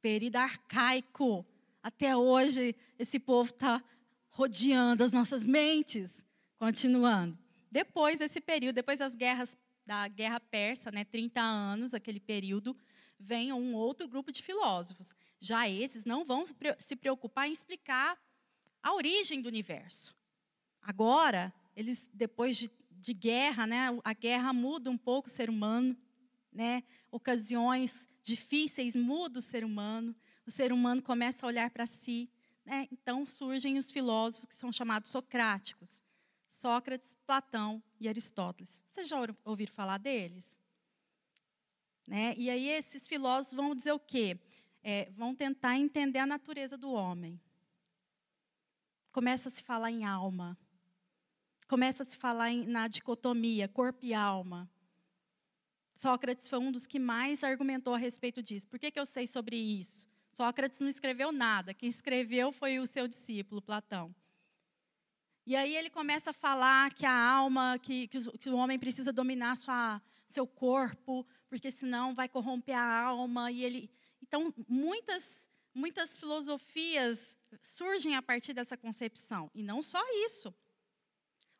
[0.00, 1.44] Período arcaico.
[1.82, 3.84] Até hoje, esse povo está
[4.34, 6.22] rodeando as nossas mentes.
[6.58, 7.38] Continuando.
[7.70, 12.76] Depois desse período, depois das guerras da Guerra Persa, né, 30 anos, aquele período,
[13.18, 15.14] vem um outro grupo de filósofos.
[15.38, 16.44] Já esses não vão
[16.78, 18.18] se preocupar em explicar
[18.82, 20.14] a origem do universo.
[20.82, 25.96] agora, eles depois de, de guerra, né, a guerra muda um pouco o ser humano,
[26.52, 26.84] né?
[27.10, 30.14] Ocasiões difíceis muda o ser humano.
[30.46, 32.30] O ser humano começa a olhar para si,
[32.64, 32.88] né?
[32.90, 36.00] Então surgem os filósofos que são chamados socráticos.
[36.48, 38.82] Sócrates, Platão e Aristóteles.
[38.88, 40.56] Vocês já ouviram falar deles?
[42.06, 42.34] Né?
[42.36, 44.38] E aí esses filósofos vão dizer o quê?
[44.82, 47.40] É, vão tentar entender a natureza do homem.
[49.10, 50.56] Começa a se falar em alma.
[51.66, 54.70] Começa a se falar em, na dicotomia, corpo e alma.
[55.96, 58.68] Sócrates foi um dos que mais argumentou a respeito disso.
[58.68, 60.06] Por que, que eu sei sobre isso?
[60.34, 61.72] Sócrates não escreveu nada.
[61.72, 64.14] Quem escreveu foi o seu discípulo, Platão.
[65.46, 69.12] E aí ele começa a falar que a alma, que, que, que o homem precisa
[69.12, 73.52] dominar sua, seu corpo, porque senão vai corromper a alma.
[73.52, 79.50] E ele, então muitas muitas filosofias surgem a partir dessa concepção.
[79.54, 80.54] E não só isso.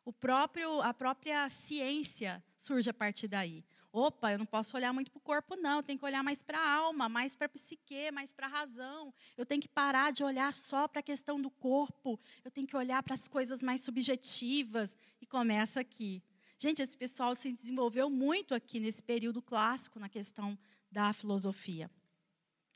[0.05, 3.63] O próprio, a própria ciência surge a partir daí.
[3.97, 5.77] Opa, eu não posso olhar muito para o corpo, não.
[5.77, 8.49] Eu tenho que olhar mais para a alma, mais para a psique, mais para a
[8.49, 9.13] razão.
[9.37, 12.19] Eu tenho que parar de olhar só para a questão do corpo.
[12.43, 14.97] Eu tenho que olhar para as coisas mais subjetivas.
[15.21, 16.21] E começa aqui.
[16.57, 20.59] Gente, esse pessoal se desenvolveu muito aqui nesse período clássico na questão
[20.91, 21.89] da filosofia.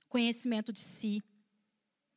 [0.08, 1.22] Conhecimento de si.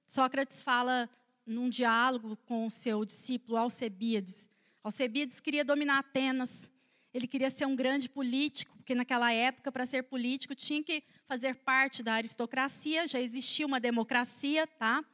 [0.07, 1.11] Sócrates fala
[1.45, 4.49] num diálogo com o seu discípulo Alcebíades.
[4.81, 6.71] Alcebíades queria dominar Atenas.
[7.12, 11.55] Ele queria ser um grande político, porque naquela época, para ser político, tinha que fazer
[11.57, 15.05] parte da aristocracia, já existia uma democracia, tá?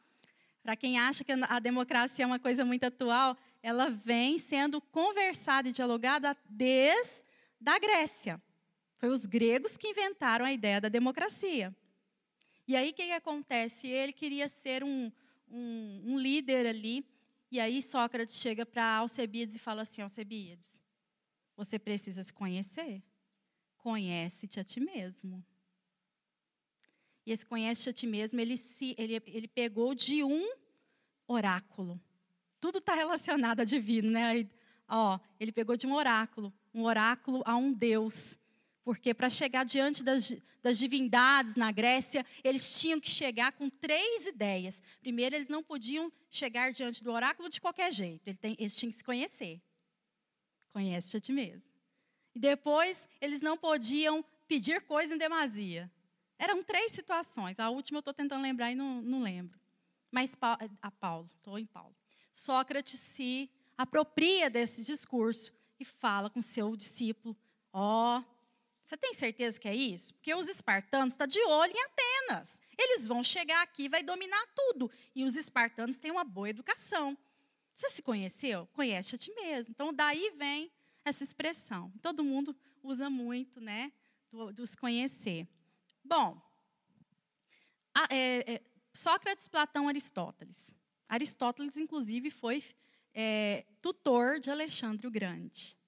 [0.62, 5.68] Para quem acha que a democracia é uma coisa muito atual, ela vem sendo conversada
[5.68, 7.24] e dialogada desde
[7.66, 8.40] a Grécia.
[8.98, 11.74] Foi os gregos que inventaram a ideia da democracia.
[12.66, 13.88] E aí o que, que acontece?
[13.88, 15.10] Ele queria ser um,
[15.50, 17.04] um, um líder ali,
[17.50, 20.78] e aí Sócrates chega para Alcebiades e fala assim: Alcebiades,
[21.58, 23.02] você precisa se conhecer.
[23.78, 25.44] Conhece-te a ti mesmo.
[27.26, 30.48] E esse conhece-te a ti mesmo, ele, se, ele, ele pegou de um
[31.26, 32.00] oráculo.
[32.60, 34.48] Tudo está relacionado a divino, né?
[34.88, 38.38] Ó, ele pegou de um oráculo, um oráculo a um Deus.
[38.84, 44.26] Porque para chegar diante das, das, divindades na Grécia, eles tinham que chegar com três
[44.26, 44.80] ideias.
[45.00, 49.04] Primeiro, eles não podiam chegar diante do oráculo de qualquer jeito, eles tinham que se
[49.04, 49.60] conhecer.
[50.78, 51.68] Conhece-te a ti mesmo.
[52.36, 55.90] E depois, eles não podiam pedir coisa em demasia.
[56.38, 57.58] Eram três situações.
[57.58, 59.58] A última eu estou tentando lembrar e não, não lembro.
[60.08, 60.36] Mas
[60.80, 61.96] a Paulo, estou em Paulo.
[62.32, 67.36] Sócrates se apropria desse discurso e fala com seu discípulo:
[67.72, 68.24] Ó, oh,
[68.84, 70.14] você tem certeza que é isso?
[70.14, 72.62] Porque os espartanos estão tá de olho em Atenas.
[72.78, 74.88] Eles vão chegar aqui e vai dominar tudo.
[75.12, 77.18] E os espartanos têm uma boa educação.
[77.78, 78.66] Você se conheceu?
[78.72, 79.70] Conhece a ti mesmo.
[79.70, 80.68] Então, daí vem
[81.04, 81.92] essa expressão.
[82.02, 83.92] Todo mundo usa muito, né?
[84.32, 85.46] Do, dos conhecer.
[86.04, 86.42] Bom,
[87.94, 88.62] a, é, é,
[88.92, 90.74] Sócrates, Platão, Aristóteles.
[91.08, 92.64] Aristóteles, inclusive, foi
[93.14, 95.78] é, tutor de Alexandre o Grande.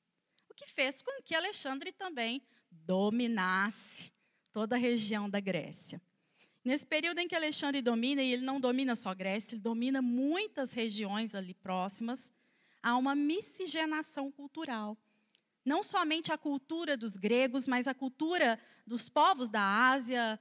[0.48, 4.12] O que fez com que Alexandre também dominasse
[4.52, 6.00] toda a região da Grécia.
[6.62, 10.72] Nesse período em que Alexandre domina, e ele não domina só Grécia, ele domina muitas
[10.72, 12.30] regiões ali próximas,
[12.82, 14.96] há uma miscigenação cultural.
[15.64, 20.38] Não somente a cultura dos gregos, mas a cultura dos povos da Ásia,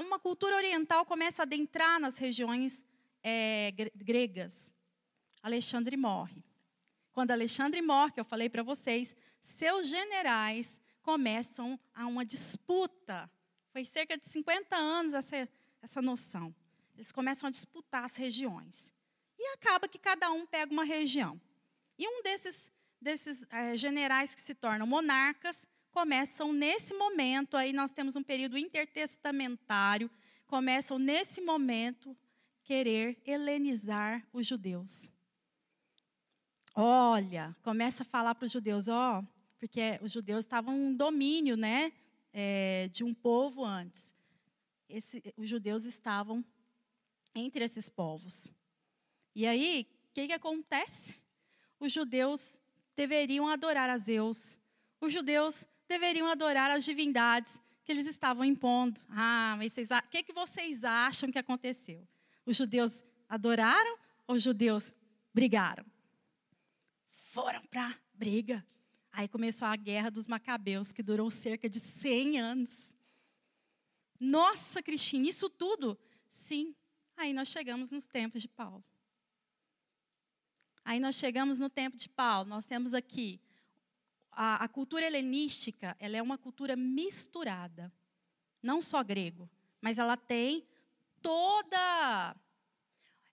[0.00, 2.84] uma cultura oriental começa a adentrar nas regiões
[3.22, 4.72] é, gregas.
[5.42, 6.44] Alexandre morre.
[7.12, 13.30] Quando Alexandre morre, que eu falei para vocês, seus generais começam a uma disputa
[13.78, 15.48] foi cerca de 50 anos essa,
[15.80, 16.52] essa noção.
[16.96, 18.92] Eles começam a disputar as regiões.
[19.38, 21.40] E acaba que cada um pega uma região.
[21.96, 27.92] E um desses, desses é, generais que se tornam monarcas começam nesse momento, aí nós
[27.92, 30.10] temos um período intertestamentário,
[30.48, 32.16] começam nesse momento
[32.64, 35.08] querer helenizar os judeus.
[36.74, 39.22] Olha, começa a falar para os judeus, ó,
[39.56, 41.92] porque os judeus estavam em domínio, né,
[42.32, 44.14] é, de um povo antes.
[44.88, 46.44] Esse, os judeus estavam
[47.34, 48.52] entre esses povos.
[49.34, 51.22] E aí, o que, que acontece?
[51.78, 52.60] Os judeus
[52.96, 54.58] deveriam adorar a Zeus.
[55.00, 59.00] Os judeus deveriam adorar as divindades que eles estavam impondo.
[59.08, 62.06] Ah, mas o que, que vocês acham que aconteceu?
[62.44, 64.92] Os judeus adoraram ou os judeus
[65.32, 65.84] brigaram?
[67.08, 68.66] Foram para briga.
[69.18, 72.94] Aí começou a guerra dos Macabeus, que durou cerca de 100 anos.
[74.20, 75.98] Nossa, Cristina, isso tudo?
[76.30, 76.72] Sim.
[77.16, 78.84] Aí nós chegamos nos tempos de Paulo.
[80.84, 82.48] Aí nós chegamos no tempo de Paulo.
[82.48, 83.40] Nós temos aqui
[84.30, 87.92] a, a cultura helenística, ela é uma cultura misturada.
[88.62, 89.50] Não só grego,
[89.80, 90.64] mas ela tem
[91.20, 92.36] toda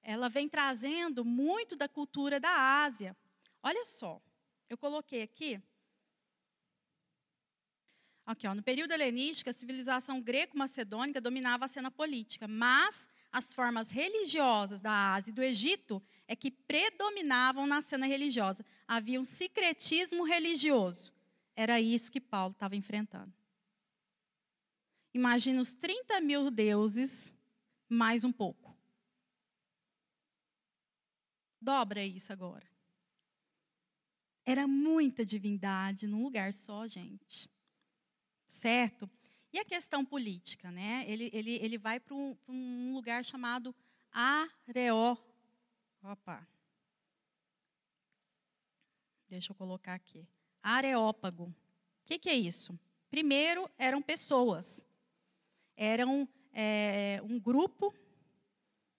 [0.02, 3.16] ela vem trazendo muito da cultura da Ásia.
[3.62, 4.20] Olha só,
[4.68, 5.62] eu coloquei aqui.
[8.26, 13.92] Aqui, ó, no período helenístico, a civilização greco-macedônica dominava a cena política, mas as formas
[13.92, 18.66] religiosas da Ásia e do Egito é que predominavam na cena religiosa.
[18.88, 21.14] Havia um secretismo religioso.
[21.56, 23.32] Era isso que Paulo estava enfrentando.
[25.14, 27.36] Imagina os 30 mil deuses,
[27.88, 28.76] mais um pouco.
[31.62, 32.66] Dobra isso agora.
[34.46, 37.50] Era muita divindade num lugar só, gente.
[38.56, 39.10] Certo?
[39.52, 41.04] E a questão política, né?
[41.08, 43.76] Ele, ele, ele vai para um, um, lugar chamado
[44.10, 45.18] Areó.
[46.02, 46.48] Opa.
[49.28, 50.26] Deixa eu colocar aqui.
[50.64, 51.48] Areópago.
[51.48, 51.54] O
[52.06, 52.80] que, que é isso?
[53.10, 54.86] Primeiro, eram pessoas.
[55.76, 57.94] Eram é, um grupo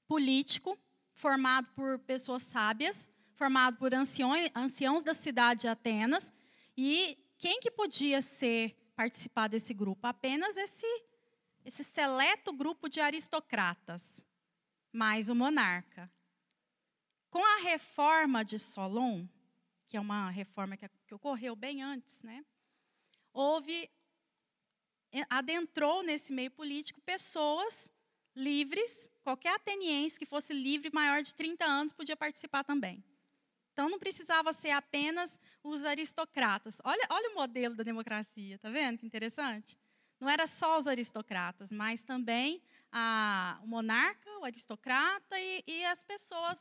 [0.07, 0.79] político
[1.15, 6.31] formado por pessoas sábias, formado por anciões, anciãos da cidade de Atenas.
[6.77, 10.07] E quem que podia ser participar desse grupo?
[10.07, 11.05] Apenas esse,
[11.65, 14.21] esse seleto grupo de aristocratas,
[14.93, 16.11] mais o monarca.
[17.31, 19.27] Com a reforma de Solon,
[19.87, 22.45] que é uma reforma que, que ocorreu bem antes, né?
[23.37, 23.91] houve,
[25.29, 27.91] adentrou nesse meio político pessoas
[28.35, 33.05] livres, qualquer ateniense que fosse livre maior de 30 anos podia participar também.
[33.77, 36.79] Então não precisava ser apenas os aristocratas.
[36.83, 39.79] Olha, olha o modelo da democracia, tá vendo que interessante?
[40.19, 46.03] Não era só os aristocratas, mas também a, o monarca, o aristocrata e, e as
[46.03, 46.59] pessoas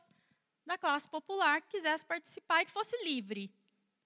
[0.65, 3.49] da classe popular que quisessem participar e que fosse livre,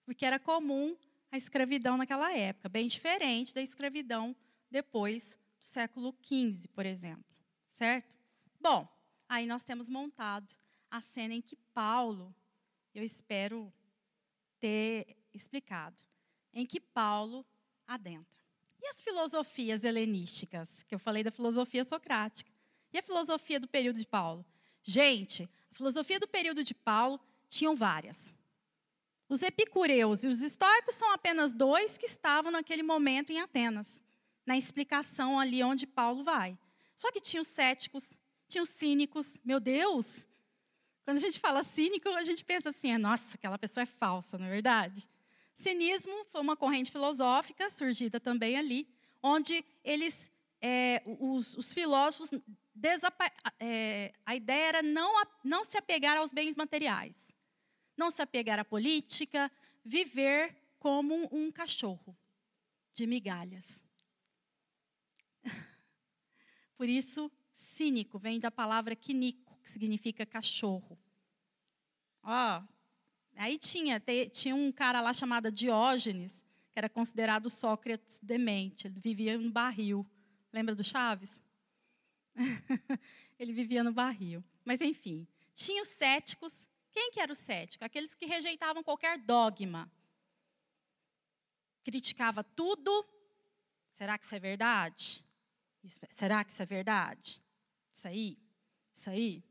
[0.05, 0.95] porque era comum
[1.31, 4.35] a escravidão naquela época, bem diferente da escravidão
[4.69, 7.25] depois do século XV, por exemplo
[7.69, 8.17] certo?
[8.59, 8.87] Bom,
[9.27, 10.53] aí nós temos montado
[10.91, 12.35] a cena em que Paulo,
[12.93, 13.71] eu espero
[14.60, 16.02] ter explicado,
[16.54, 17.45] em que Paulo
[17.88, 18.39] adentra.
[18.82, 22.52] E as filosofias helenísticas, que eu falei da filosofia socrática.
[22.91, 24.45] E a filosofia do período de Paulo?
[24.82, 28.34] Gente, a filosofia do período de Paulo tinham várias.
[29.28, 34.02] Os epicureus e os estoicos são apenas dois que estavam naquele momento em Atenas,
[34.45, 36.58] na explicação ali onde Paulo vai.
[36.95, 39.38] Só que tinha os céticos, tinha os cínicos.
[39.43, 40.28] Meu Deus!
[41.09, 44.45] Quando a gente fala cínico, a gente pensa assim: nossa, aquela pessoa é falsa, não
[44.45, 45.09] é verdade?
[45.55, 48.87] Cinismo foi uma corrente filosófica surgida também ali,
[49.23, 50.29] onde eles,
[50.61, 52.29] é, os, os, filósofos,
[53.59, 57.35] é, a ideia era não, não se apegar aos bens materiais,
[57.97, 59.51] não se apegar à política,
[59.83, 62.15] viver como um cachorro
[62.93, 63.83] de migalhas.
[66.77, 70.97] Por isso, cínico vem da palavra quinico, que significa cachorro.
[72.23, 72.63] Ó,
[73.36, 74.01] aí tinha,
[74.32, 78.88] tinha um cara lá chamado Diógenes, que era considerado Sócrates demente.
[78.88, 80.05] Ele vivia no barril.
[80.51, 81.39] Lembra do Chaves?
[83.38, 84.43] ele vivia no barril.
[84.65, 86.67] Mas, enfim, tinha os céticos.
[86.91, 87.86] Quem que era o cético?
[87.86, 89.89] Aqueles que rejeitavam qualquer dogma.
[91.84, 93.05] Criticava tudo.
[93.91, 95.23] Será que isso é verdade?
[95.84, 97.41] Isso, será que isso é verdade?
[97.91, 98.38] Isso aí?
[98.93, 99.43] Isso aí?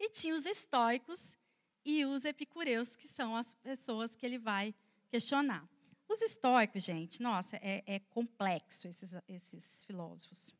[0.00, 1.38] E tinha os estoicos
[1.84, 4.74] e os epicureus, que são as pessoas que ele vai
[5.10, 5.68] questionar.
[6.08, 10.54] Os estoicos, gente, nossa, é, é complexo esses, esses filósofos.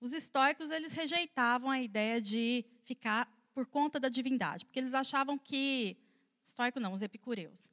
[0.00, 5.38] Os estoicos, eles rejeitavam a ideia de ficar por conta da divindade, porque eles achavam
[5.38, 5.96] que.
[6.44, 7.70] Estoico não, os epicureus.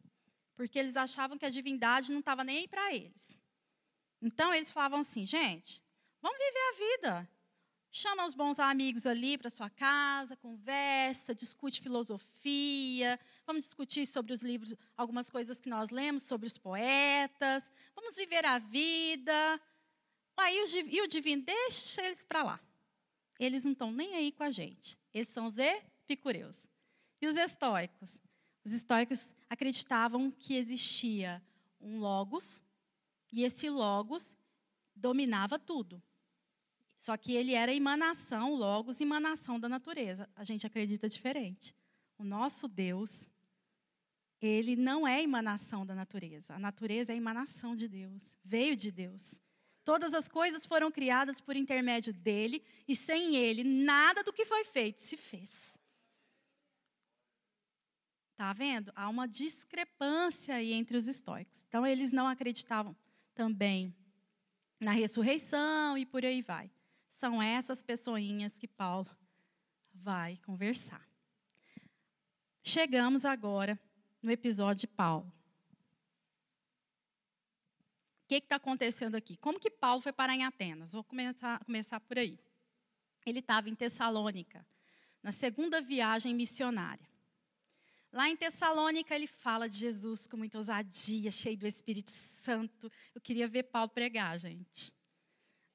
[0.56, 3.40] Porque eles achavam que a divindade não estava nem aí para eles.
[4.22, 5.82] Então eles falavam assim, gente,
[6.22, 7.30] vamos viver a vida.
[7.92, 14.42] Chama os bons amigos ali para sua casa, conversa, discute filosofia, vamos discutir sobre os
[14.42, 19.62] livros, algumas coisas que nós lemos sobre os poetas, vamos viver a vida.
[20.38, 22.60] Aí o, e o divino, deixa eles para lá.
[23.40, 24.98] Eles não estão nem aí com a gente.
[25.14, 26.68] Esses são os epicureus.
[27.22, 28.20] E os estoicos?
[28.64, 31.42] Os estoicos acreditavam que existia
[31.82, 32.62] um logos,
[33.32, 34.36] e esse Logos
[34.96, 36.02] dominava tudo.
[37.00, 40.30] Só que ele era emanação, Logos, emanação da natureza.
[40.36, 41.74] A gente acredita diferente.
[42.18, 43.26] O nosso Deus,
[44.42, 46.56] ele não é emanação da natureza.
[46.56, 49.40] A natureza é emanação de Deus, veio de Deus.
[49.86, 54.66] Todas as coisas foram criadas por intermédio dele, e sem ele, nada do que foi
[54.66, 55.80] feito se fez.
[58.36, 58.92] Tá vendo?
[58.94, 61.64] Há uma discrepância aí entre os estoicos.
[61.70, 62.94] Então, eles não acreditavam
[63.34, 63.96] também
[64.82, 66.70] na ressurreição e por aí vai.
[67.20, 69.14] São essas pessoinhas que Paulo
[69.94, 71.06] vai conversar.
[72.64, 73.78] Chegamos agora
[74.22, 75.28] no episódio de Paulo.
[78.24, 79.36] O que está acontecendo aqui?
[79.36, 80.94] Como que Paulo foi parar em Atenas?
[80.94, 82.40] Vou começar, começar por aí.
[83.26, 84.66] Ele estava em Tessalônica,
[85.22, 87.06] na segunda viagem missionária.
[88.14, 92.90] Lá em Tessalônica, ele fala de Jesus com muita ousadia, cheio do Espírito Santo.
[93.14, 94.94] Eu queria ver Paulo pregar, gente.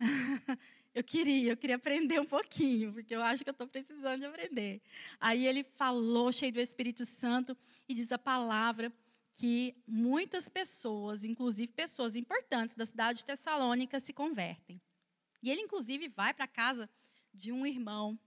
[0.95, 4.26] eu queria, eu queria aprender um pouquinho, porque eu acho que eu estou precisando de
[4.26, 4.80] aprender.
[5.20, 7.57] Aí ele falou, cheio do Espírito Santo,
[7.88, 8.92] e diz a palavra
[9.32, 14.80] que muitas pessoas, inclusive pessoas importantes da cidade de Tessalônica, se convertem.
[15.42, 16.88] E ele, inclusive, vai para a casa
[17.32, 18.18] de um irmão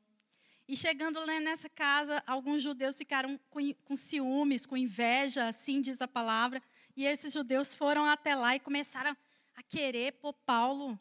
[0.67, 6.07] e chegando nessa casa, alguns judeus ficaram com, com ciúmes, com inveja, assim diz a
[6.09, 6.61] palavra.
[6.93, 9.15] E esses judeus foram até lá e começaram
[9.55, 10.99] a querer pôr Paulo.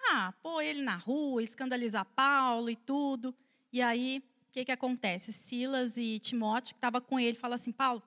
[0.00, 3.34] Ah, pôr ele na rua, escandalizar Paulo e tudo.
[3.72, 5.32] E aí, o que, que acontece?
[5.32, 8.02] Silas e Timóteo, que estava com ele, falam assim: Paulo,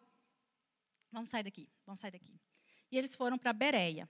[1.12, 2.40] vamos sair daqui, vamos sair daqui.
[2.92, 4.10] E eles foram para Bereia.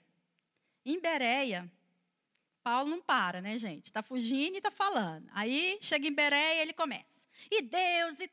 [0.86, 1.72] Em Bereia,
[2.64, 3.86] Paulo não para, né, gente?
[3.86, 5.30] Está fugindo e está falando.
[5.34, 7.22] Aí chega em Bereia ele começa.
[7.50, 8.32] E Deus, e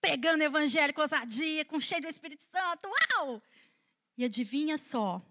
[0.00, 2.88] pregando evangelho com ousadia, com cheio do Espírito Santo.
[2.88, 3.42] Uau!
[4.16, 5.22] E adivinha só,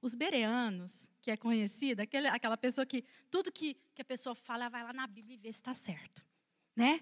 [0.00, 4.68] os bereanos, que é conhecida, aquele, aquela pessoa que tudo que, que a pessoa fala,
[4.68, 6.22] vai lá na Bíblia e vê se está certo.
[6.74, 7.00] Né?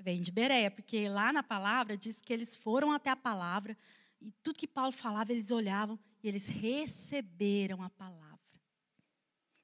[0.00, 3.78] Vem de Bereia, porque lá na palavra diz que eles foram até a palavra
[4.20, 8.28] e tudo que Paulo falava, eles olhavam e eles receberam a palavra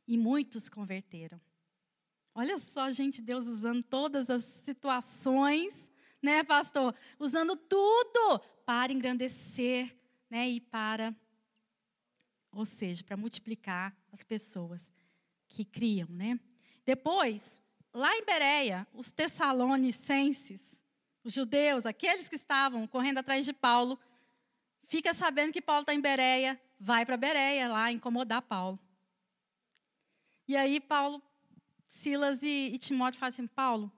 [0.06, 1.40] e muitos converteram.
[2.34, 5.88] Olha só, gente, Deus usando todas as situações,
[6.22, 6.94] né, pastor?
[7.18, 9.96] Usando tudo para engrandecer,
[10.28, 11.14] né, e para
[12.54, 14.90] ou seja, para multiplicar as pessoas
[15.48, 16.38] que criam, né?
[16.84, 20.82] Depois, lá em Bereia, os tessalonicenses,
[21.22, 23.98] os judeus, aqueles que estavam correndo atrás de Paulo,
[24.82, 28.78] fica sabendo que Paulo está em Bereia, vai para Bereia lá incomodar Paulo.
[30.46, 31.22] E aí Paulo,
[31.86, 33.92] Silas e, e Timóteo falam assim, Paulo,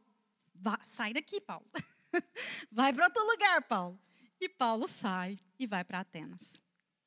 [0.84, 1.66] sai daqui, Paulo.
[2.70, 3.98] vai para outro lugar, Paulo.
[4.40, 6.60] E Paulo sai e vai para Atenas.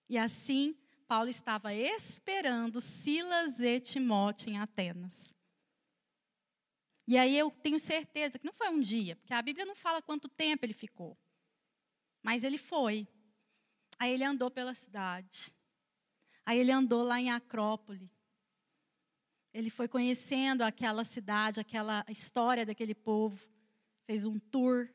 [0.10, 0.76] E assim,
[1.10, 5.34] Paulo estava esperando Silas e Timóteo em Atenas.
[7.08, 10.04] E aí eu tenho certeza que não foi um dia, porque a Bíblia não fala
[10.04, 11.18] quanto tempo ele ficou.
[12.22, 13.08] Mas ele foi.
[13.98, 15.52] Aí ele andou pela cidade.
[16.46, 18.12] Aí ele andou lá em Acrópole.
[19.52, 23.50] Ele foi conhecendo aquela cidade, aquela história daquele povo,
[24.06, 24.88] fez um tour,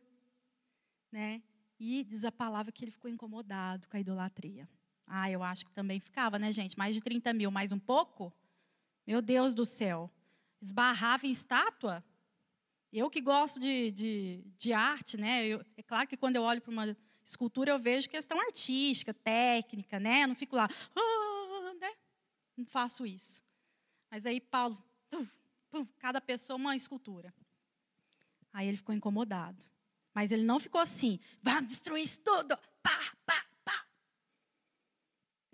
[1.11, 1.43] né?
[1.77, 4.69] E diz a palavra que ele ficou incomodado com a idolatria.
[5.07, 6.79] Ah, eu acho que também ficava, né, gente?
[6.79, 8.33] Mais de 30 mil, mais um pouco?
[9.07, 10.11] Meu Deus do céu.
[10.61, 12.03] Esbarrava em estátua?
[12.93, 15.47] Eu que gosto de, de, de arte, né?
[15.47, 19.99] Eu, é claro que quando eu olho para uma escultura, eu vejo questão artística, técnica,
[19.99, 20.23] né?
[20.23, 21.91] Eu não fico lá, ah, né?
[22.57, 23.43] Não faço isso.
[24.11, 24.83] Mas aí Paulo,
[25.99, 27.35] cada pessoa uma escultura.
[28.53, 29.63] Aí ele ficou incomodado.
[30.15, 33.44] Mas ele não ficou assim, vamos destruir isso tudo, pá, pá.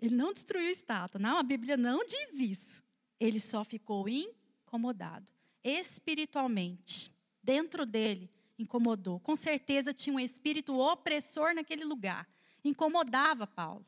[0.01, 1.19] Ele não destruiu a estátua.
[1.19, 2.83] Não, a Bíblia não diz isso.
[3.19, 5.31] Ele só ficou incomodado.
[5.63, 9.19] Espiritualmente, dentro dele, incomodou.
[9.19, 12.27] Com certeza tinha um espírito opressor naquele lugar.
[12.63, 13.85] Incomodava Paulo.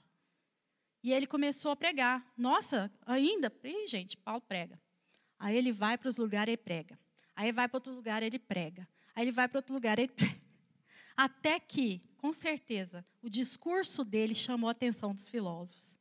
[1.03, 2.25] E ele começou a pregar.
[2.37, 3.51] Nossa, ainda?
[3.63, 4.79] Ih, gente, Paulo prega.
[5.39, 6.97] Aí ele vai para os lugares e prega.
[7.35, 8.87] Aí vai para outro lugar ele prega.
[9.15, 10.39] Aí ele vai para outro lugar e ele prega.
[11.17, 15.97] Até que, com certeza, o discurso dele chamou a atenção dos filósofos.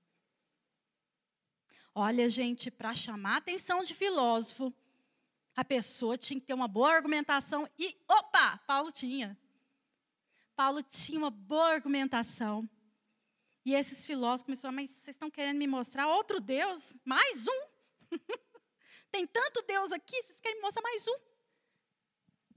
[1.95, 4.73] Olha, gente, para chamar a atenção de filósofo,
[5.55, 9.39] a pessoa tinha que ter uma boa argumentação e, opa, Paulo tinha.
[10.57, 12.69] Paulo tinha uma boa argumentação.
[13.65, 16.97] E esses filósofos começaram, mas vocês estão querendo me mostrar outro Deus?
[17.05, 17.67] Mais um?
[19.11, 21.17] Tem tanto Deus aqui, vocês querem me mostrar mais um?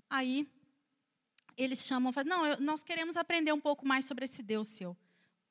[0.10, 0.50] Aí,
[1.58, 4.96] eles chamam, falam, não, nós queremos aprender um pouco mais sobre esse Deus seu.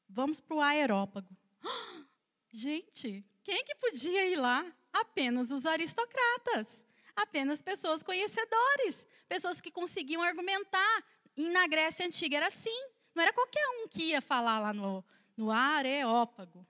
[0.09, 1.29] Vamos para o aerópago.
[2.51, 4.65] Gente, quem que podia ir lá?
[4.93, 6.85] Apenas os aristocratas.
[7.15, 9.07] Apenas pessoas conhecedores.
[9.29, 11.05] Pessoas que conseguiam argumentar.
[11.37, 12.89] E na Grécia Antiga era assim.
[13.15, 15.05] Não era qualquer um que ia falar lá no,
[15.37, 16.67] no Areópago.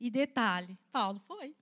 [0.00, 1.54] E detalhe, Paulo foi.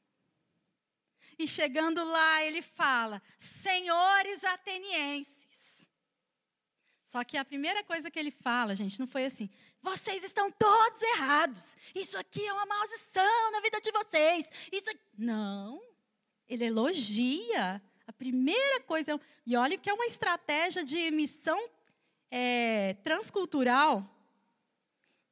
[1.39, 5.89] E chegando lá, ele fala: Senhores atenienses,
[7.05, 9.49] Só que a primeira coisa que ele fala, gente, não foi assim:
[9.83, 11.77] vocês estão todos errados.
[11.95, 14.47] Isso aqui é uma maldição na vida de vocês.
[14.71, 15.01] Isso aqui...
[15.19, 15.83] Não.
[16.49, 17.83] Ele elogia.
[18.07, 19.21] A primeira coisa.
[19.45, 21.59] E olha que é uma estratégia de missão
[22.31, 24.09] é, transcultural.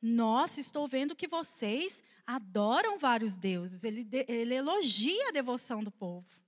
[0.03, 3.85] Nossa, estou vendo que vocês adoram vários deuses.
[3.85, 6.40] Ele, ele elogia a devoção do povo.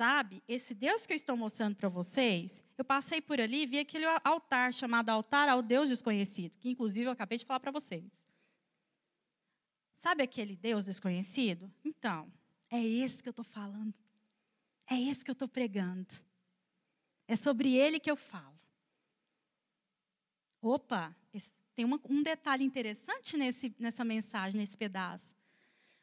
[0.00, 3.78] Sabe, esse Deus que eu estou mostrando para vocês, eu passei por ali e vi
[3.80, 8.10] aquele altar chamado altar ao Deus desconhecido, que inclusive eu acabei de falar para vocês.
[9.94, 11.70] Sabe aquele Deus desconhecido?
[11.84, 12.32] Então,
[12.70, 13.92] é esse que eu estou falando.
[14.86, 16.14] É esse que eu estou pregando.
[17.28, 18.58] É sobre ele que eu falo.
[20.62, 21.14] Opa,
[21.74, 25.36] tem uma, um detalhe interessante nesse, nessa mensagem, nesse pedaço.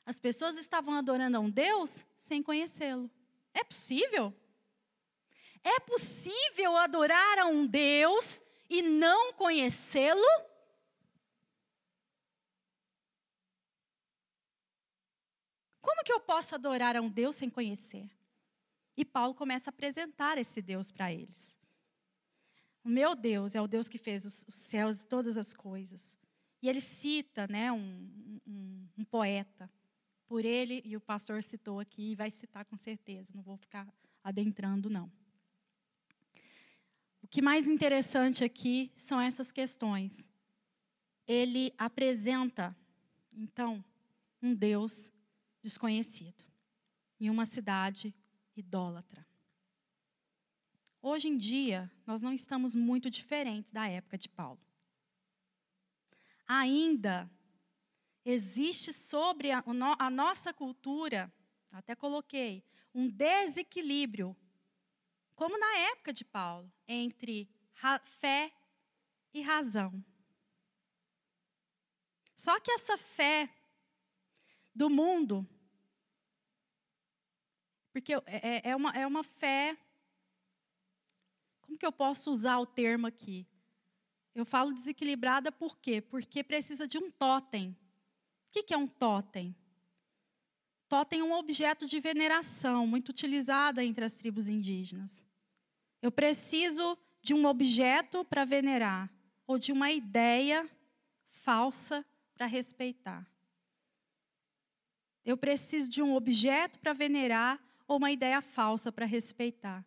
[0.06, 3.10] As pessoas estavam adorando a um Deus sem conhecê-lo.
[3.58, 4.32] É possível?
[5.64, 10.22] É possível adorar a um Deus e não conhecê-lo?
[15.82, 18.08] Como que eu posso adorar a um Deus sem conhecer?
[18.96, 21.58] E Paulo começa a apresentar esse Deus para eles.
[22.84, 26.16] O meu Deus é o Deus que fez os, céus e todas as coisas.
[26.62, 29.68] E ele cita né, um, um, um poeta
[30.28, 33.88] por ele, e o pastor citou aqui, e vai citar com certeza, não vou ficar
[34.24, 35.12] adentrando, não.
[37.22, 40.28] O que mais interessante aqui são essas questões.
[41.26, 42.76] Ele apresenta,
[43.34, 43.84] então,
[44.42, 45.12] um Deus
[45.62, 46.46] desconhecido,
[47.20, 48.14] em uma cidade
[48.56, 49.26] idólatra.
[51.02, 54.60] Hoje em dia, nós não estamos muito diferentes da época de Paulo.
[56.46, 57.30] Ainda
[58.30, 59.64] existe sobre a,
[59.98, 61.32] a nossa cultura,
[61.72, 62.62] até coloquei,
[62.94, 64.36] um desequilíbrio,
[65.34, 67.50] como na época de Paulo, entre
[68.04, 68.52] fé
[69.34, 70.04] e razão.
[72.36, 73.50] Só que essa fé
[74.76, 75.48] do mundo,
[77.94, 79.78] porque é, é, é, uma, é uma fé.
[81.62, 83.48] Como que eu posso usar o termo aqui?
[84.36, 86.02] Eu falo desequilibrada por quê?
[86.02, 87.76] Porque precisa de um totem
[88.50, 89.56] o que é um totem?
[90.88, 95.24] Totem é um objeto de veneração muito utilizado entre as tribos indígenas.
[96.02, 99.12] Eu preciso de um objeto para venerar
[99.46, 100.70] ou de uma ideia
[101.28, 103.30] falsa para respeitar.
[105.26, 109.86] Eu preciso de um objeto para venerar ou uma ideia falsa para respeitar.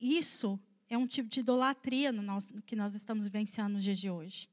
[0.00, 0.58] Isso
[0.88, 4.10] é um tipo de idolatria no, nosso, no que nós estamos vivenciando nos dias de
[4.10, 4.51] hoje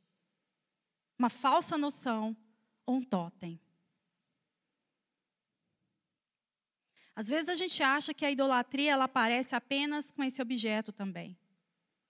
[1.19, 2.35] uma falsa noção
[2.85, 3.59] ou um totem.
[7.13, 11.37] Às vezes a gente acha que a idolatria ela aparece apenas com esse objeto também.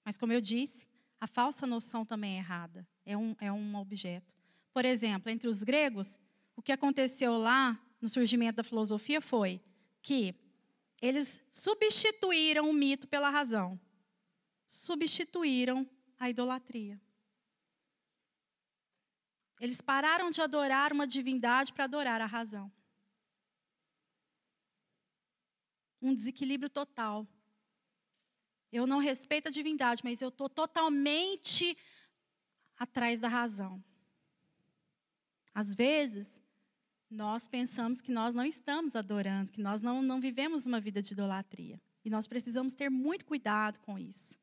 [0.05, 0.87] Mas como eu disse,
[1.19, 2.87] a falsa noção também é errada.
[3.03, 4.31] É um, é um objeto.
[4.71, 6.19] Por exemplo, entre os gregos,
[6.55, 9.59] o que aconteceu lá no surgimento da filosofia foi
[10.03, 10.35] que
[11.01, 13.79] eles substituíram o mito pela razão.
[14.67, 15.89] Substituíram
[16.19, 17.01] a idolatria.
[19.59, 22.71] Eles pararam de adorar uma divindade para adorar a razão.
[26.01, 27.27] Um desequilíbrio total.
[28.71, 31.77] Eu não respeito a divindade, mas eu estou totalmente
[32.77, 33.83] atrás da razão.
[35.53, 36.41] Às vezes,
[37.09, 41.13] nós pensamos que nós não estamos adorando, que nós não, não vivemos uma vida de
[41.13, 41.81] idolatria.
[42.05, 44.39] E nós precisamos ter muito cuidado com isso.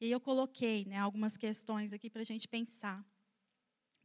[0.00, 3.02] E aí eu coloquei né, algumas questões aqui para a gente pensar.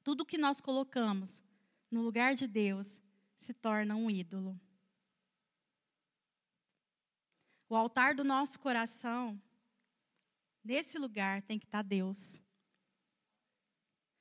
[0.04, 1.44] Tudo que nós colocamos
[1.90, 3.00] no lugar de Deus
[3.38, 4.60] se torna um ídolo.
[7.70, 9.42] O altar do nosso coração,
[10.64, 12.42] nesse lugar tem que estar Deus.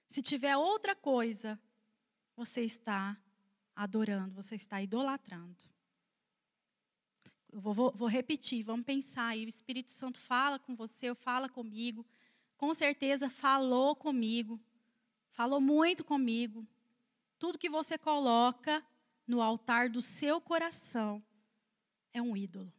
[0.07, 1.59] Se tiver outra coisa,
[2.37, 3.17] você está
[3.75, 5.65] adorando, você está idolatrando.
[7.53, 9.45] Eu vou, vou, vou, repetir, vamos pensar aí.
[9.45, 12.07] O Espírito Santo fala com você, fala comigo.
[12.57, 14.61] Com certeza falou comigo
[15.31, 16.67] falou muito comigo.
[17.39, 18.85] Tudo que você coloca
[19.27, 21.23] no altar do seu coração
[22.13, 22.73] é um ídolo.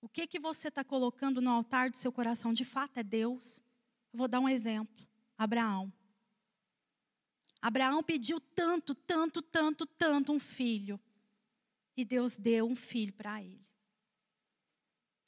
[0.00, 2.52] O que que você está colocando no altar do seu coração?
[2.52, 3.62] De fato é Deus.
[4.12, 5.06] Eu vou dar um exemplo.
[5.36, 5.92] Abraão.
[7.60, 11.00] Abraão pediu tanto, tanto, tanto, tanto um filho.
[11.96, 13.64] E Deus deu um filho para ele.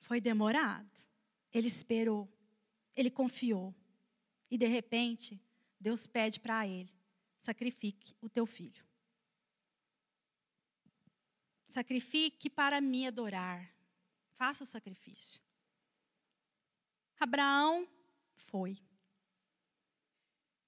[0.00, 0.90] Foi demorado.
[1.52, 2.28] Ele esperou.
[2.94, 3.74] Ele confiou.
[4.56, 5.38] E de repente,
[5.78, 6.90] Deus pede para ele:
[7.38, 8.82] sacrifique o teu filho.
[11.66, 13.70] Sacrifique para me adorar.
[14.38, 15.42] faça o sacrifício.
[17.20, 17.86] Abraão
[18.34, 18.78] foi.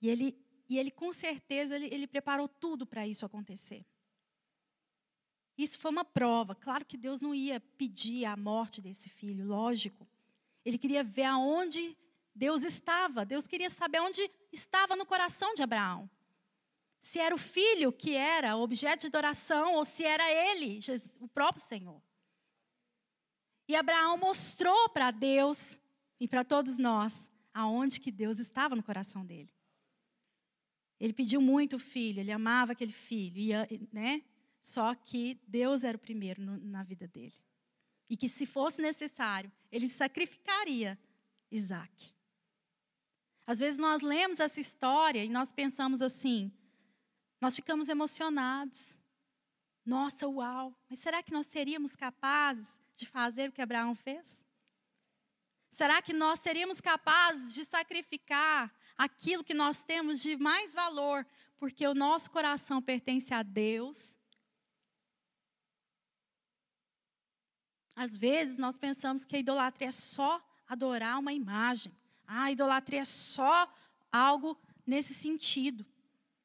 [0.03, 3.87] E ele, e ele com certeza, ele, ele preparou tudo para isso acontecer.
[5.57, 6.55] Isso foi uma prova.
[6.55, 10.07] Claro que Deus não ia pedir a morte desse filho, lógico.
[10.63, 11.97] Ele queria ver aonde
[12.39, 13.25] Deus estava.
[13.25, 16.09] Deus queria saber onde estava no coração de Abraão.
[17.01, 20.81] Se era o filho que era objeto de adoração ou se era ele,
[21.21, 22.01] o próprio Senhor.
[23.67, 25.79] E Abraão mostrou para Deus
[26.21, 29.53] e para todos nós aonde que Deus estava no coração dele.
[31.01, 33.59] Ele pediu muito o filho, ele amava aquele filho,
[33.93, 34.23] né?
[34.61, 37.35] Só que Deus era o primeiro no, na vida dele.
[38.09, 40.99] E que se fosse necessário, ele sacrificaria
[41.51, 42.18] Isaac.
[43.49, 46.53] Às vezes nós lemos essa história e nós pensamos assim,
[47.41, 49.01] nós ficamos emocionados.
[49.87, 50.79] Nossa, uau!
[50.87, 54.45] Mas será que nós seríamos capazes de fazer o que Abraão fez?
[55.71, 61.27] Será que nós seríamos capazes de sacrificar aquilo que nós temos de mais valor,
[61.57, 64.15] porque o nosso coração pertence a Deus?
[67.97, 70.39] Às vezes nós pensamos que a idolatria é só
[70.69, 71.97] adorar uma imagem.
[72.31, 73.73] A idolatria é só
[74.13, 74.55] algo
[74.87, 75.85] nesse sentido,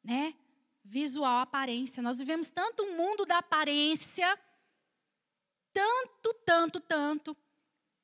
[0.01, 0.33] né?
[0.81, 2.01] Visual, aparência.
[2.01, 4.39] Nós vivemos tanto um mundo da aparência,
[5.73, 7.37] tanto, tanto, tanto,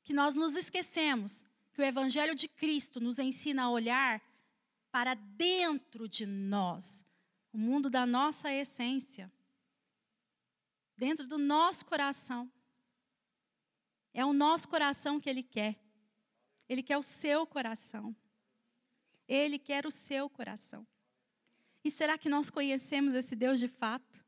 [0.04, 4.20] que nós nos esquecemos que o Evangelho de Cristo nos ensina a olhar
[4.90, 7.04] para dentro de nós,
[7.52, 9.32] o mundo da nossa essência,
[10.96, 12.50] dentro do nosso coração.
[14.12, 15.78] É o nosso coração que Ele quer.
[16.70, 18.14] Ele quer o seu coração.
[19.26, 20.86] Ele quer o seu coração.
[21.82, 24.24] E será que nós conhecemos esse Deus de fato?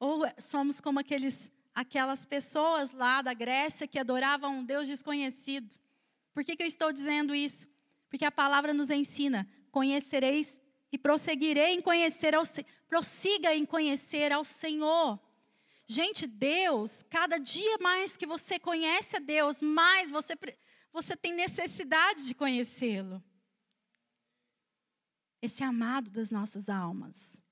[0.00, 5.74] Ou somos como aqueles aquelas pessoas lá da Grécia que adoravam um Deus desconhecido.
[6.32, 7.68] Por que, que eu estou dizendo isso?
[8.08, 10.58] Porque a palavra nos ensina: conhecereis
[10.90, 12.44] e prosseguirei em conhecer ao
[12.88, 15.20] prossiga em conhecer ao Senhor.
[15.86, 20.34] Gente, Deus, cada dia mais que você conhece a Deus, mais você,
[20.92, 23.22] você tem necessidade de conhecê-lo.
[25.42, 27.42] Esse é amado das nossas almas.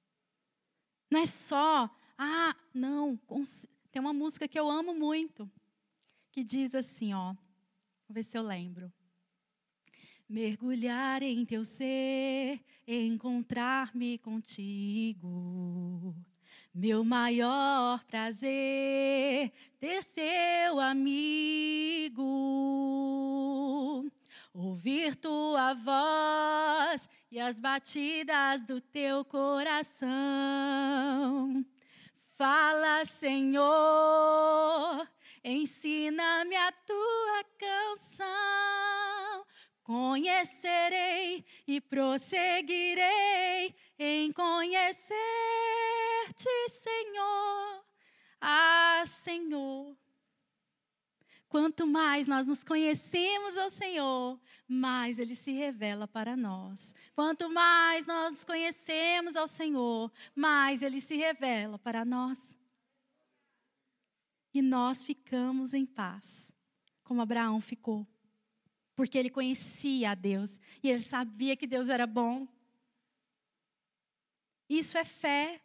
[1.11, 3.21] Não é só, ah, não,
[3.91, 5.51] tem uma música que eu amo muito,
[6.31, 7.35] que diz assim, ó.
[8.09, 8.91] Vou ver se eu lembro.
[10.27, 15.29] Mergulhar em teu ser, encontrar-me contigo.
[16.75, 22.23] Meu maior prazer, ter seu amigo.
[24.55, 30.13] Ouvir tua voz e as batidas do teu coração
[32.43, 33.63] Fala, Senhor,
[35.45, 38.27] ensina-me a tua canção.
[39.85, 43.73] Conhecerei e prosseguirei
[44.05, 45.15] em conhecer-te,
[46.71, 47.85] Senhor.
[48.41, 49.97] Ah, Senhor.
[51.49, 56.95] Quanto mais nós nos conhecemos ao Senhor, mais Ele se revela para nós.
[57.15, 62.59] Quanto mais nós nos conhecemos ao Senhor, mais Ele se revela para nós.
[64.55, 66.51] E nós ficamos em paz,
[67.05, 68.07] como Abraão ficou.
[68.95, 72.47] Porque ele conhecia a Deus e ele sabia que Deus era bom.
[74.69, 75.61] Isso é fé.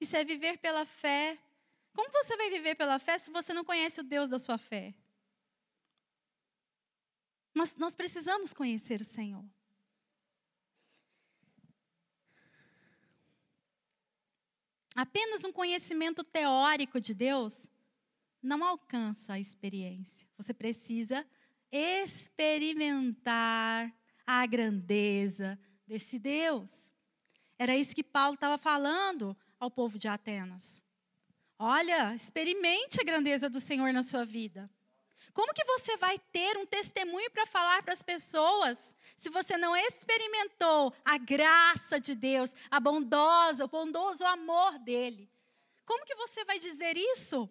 [0.00, 1.38] Isso é viver pela fé
[1.92, 4.94] como você vai viver pela fé se você não conhece o Deus da sua fé?
[7.52, 9.44] Mas nós precisamos conhecer o Senhor.
[14.94, 17.66] Apenas um conhecimento teórico de Deus
[18.42, 20.26] não alcança a experiência.
[20.36, 21.26] Você precisa
[21.70, 23.94] experimentar
[24.26, 26.89] a grandeza desse Deus.
[27.60, 30.82] Era isso que Paulo estava falando ao povo de Atenas.
[31.58, 34.70] Olha, experimente a grandeza do Senhor na sua vida.
[35.34, 39.76] Como que você vai ter um testemunho para falar para as pessoas se você não
[39.76, 45.30] experimentou a graça de Deus, a bondosa, o bondoso amor dele?
[45.84, 47.46] Como que você vai dizer isso?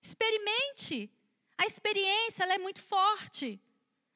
[0.00, 1.12] Experimente.
[1.58, 3.60] A experiência é muito forte.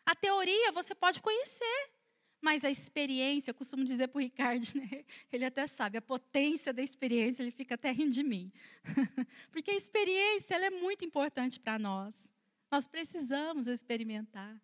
[0.07, 1.98] A teoria você pode conhecer.
[2.41, 5.05] Mas a experiência, eu costumo dizer para o Ricardo, né?
[5.33, 8.53] ele até sabe, a potência da experiência, ele fica até rindo de mim.
[9.51, 12.31] Porque a experiência ela é muito importante para nós.
[12.71, 14.57] Nós precisamos experimentar.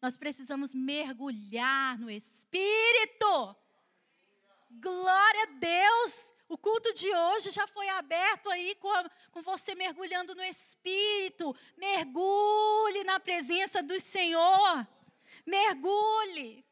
[0.00, 3.56] Nós precisamos mergulhar no Espírito.
[4.70, 6.36] Glória a Deus!
[6.48, 11.56] O culto de hoje já foi aberto aí com, a, com você mergulhando no Espírito.
[11.76, 14.86] Mergulhe na presença do Senhor.
[15.44, 16.65] Mergulhe.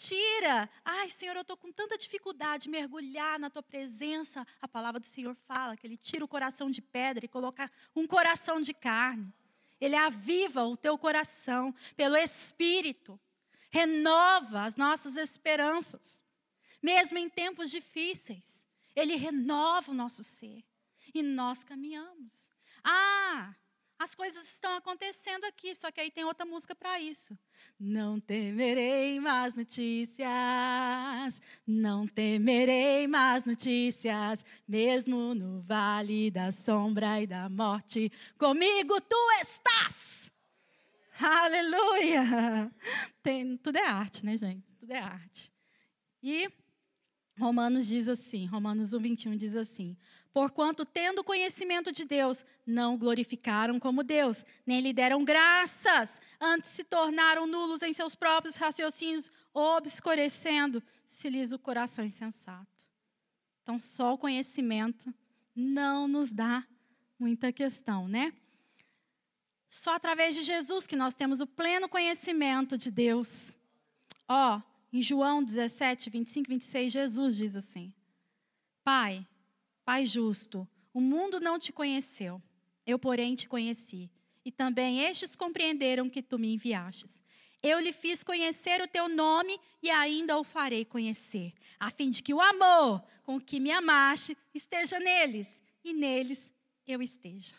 [0.00, 0.66] Tira.
[0.82, 4.46] Ai, Senhor, eu estou com tanta dificuldade de mergulhar na tua presença.
[4.58, 8.06] A palavra do Senhor fala que Ele tira o coração de pedra e coloca um
[8.06, 9.30] coração de carne.
[9.78, 13.20] Ele aviva o teu coração pelo Espírito.
[13.70, 16.24] Renova as nossas esperanças.
[16.82, 18.66] Mesmo em tempos difíceis.
[18.96, 20.64] Ele renova o nosso ser.
[21.12, 22.50] E nós caminhamos.
[22.82, 23.54] Ah,
[24.00, 27.38] as coisas estão acontecendo aqui, só que aí tem outra música para isso.
[27.78, 30.28] Não temerei más notícias,
[31.66, 40.32] não temerei más notícias, mesmo no vale da sombra e da morte, comigo tu estás.
[41.20, 42.72] Aleluia!
[43.22, 44.66] Tem, tudo é arte, né, gente?
[44.78, 45.52] Tudo é arte.
[46.22, 46.50] E
[47.38, 49.94] Romanos diz assim, Romanos 1, 21 diz assim:
[50.32, 56.84] Porquanto, tendo conhecimento de Deus, não glorificaram como Deus, nem lhe deram graças, antes se
[56.84, 62.86] tornaram nulos em seus próprios raciocínios, obscurecendo-se-lhes o coração insensato.
[63.62, 65.12] Então, só o conhecimento
[65.54, 66.64] não nos dá
[67.18, 68.32] muita questão, né?
[69.68, 73.54] Só através de Jesus que nós temos o pleno conhecimento de Deus.
[74.28, 74.60] Ó,
[74.92, 77.92] em João 17, 25 e 26, Jesus diz assim:
[78.82, 79.26] Pai,
[79.90, 82.40] Pai justo, o mundo não te conheceu,
[82.86, 84.08] eu, porém, te conheci.
[84.44, 87.20] E também estes compreenderam que tu me enviastes.
[87.60, 92.22] Eu lhe fiz conhecer o teu nome e ainda o farei conhecer, a fim de
[92.22, 96.54] que o amor com que me amaste esteja neles e neles
[96.86, 97.56] eu esteja.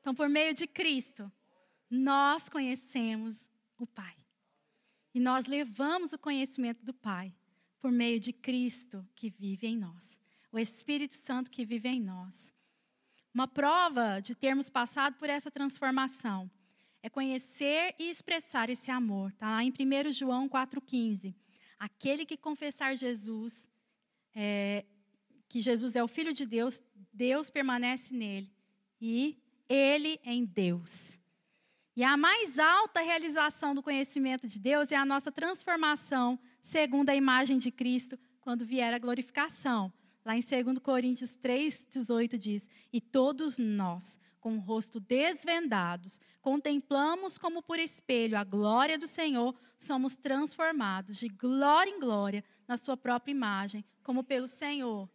[0.00, 1.30] Então, por meio de Cristo,
[1.88, 4.16] nós conhecemos o Pai.
[5.14, 7.32] E nós levamos o conhecimento do Pai
[7.78, 10.18] por meio de Cristo que vive em nós,
[10.50, 12.52] o Espírito Santo que vive em nós.
[13.32, 16.50] Uma prova de termos passado por essa transformação
[17.02, 19.30] é conhecer e expressar esse amor.
[19.30, 21.34] Está lá em 1 João 4,15.
[21.78, 23.68] Aquele que confessar Jesus,
[24.34, 24.84] é,
[25.48, 26.82] que Jesus é o Filho de Deus,
[27.12, 28.52] Deus permanece nele
[29.00, 31.18] e ele em Deus.
[31.94, 37.14] E a mais alta realização do conhecimento de Deus é a nossa transformação segundo a
[37.14, 39.92] imagem de Cristo quando vier a glorificação.
[40.24, 47.62] Lá em 2 Coríntios 3,18 diz: E todos nós, com o rosto desvendados, contemplamos como
[47.62, 53.32] por espelho a glória do Senhor, somos transformados de glória em glória na Sua própria
[53.32, 55.08] imagem, como pelo Senhor.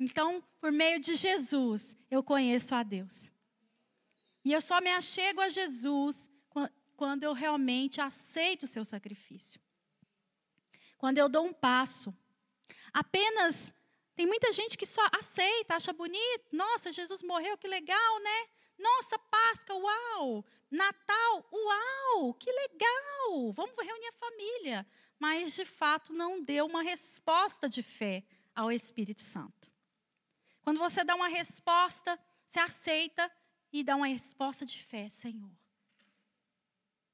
[0.00, 3.32] Então, por meio de Jesus, eu conheço a Deus.
[4.44, 6.30] E eu só me achego a Jesus
[6.96, 9.60] quando eu realmente aceito o seu sacrifício.
[10.96, 12.12] Quando eu dou um passo.
[12.92, 13.74] Apenas
[14.18, 16.48] tem muita gente que só aceita, acha bonito.
[16.50, 18.48] Nossa, Jesus morreu, que legal, né?
[18.76, 20.44] Nossa, Páscoa, uau!
[20.68, 22.34] Natal, uau!
[22.34, 23.52] Que legal!
[23.52, 24.84] Vamos reunir a família.
[25.20, 28.24] Mas, de fato, não deu uma resposta de fé
[28.56, 29.70] ao Espírito Santo.
[30.62, 33.30] Quando você dá uma resposta, você aceita,
[33.72, 35.52] e dá uma resposta de fé, Senhor.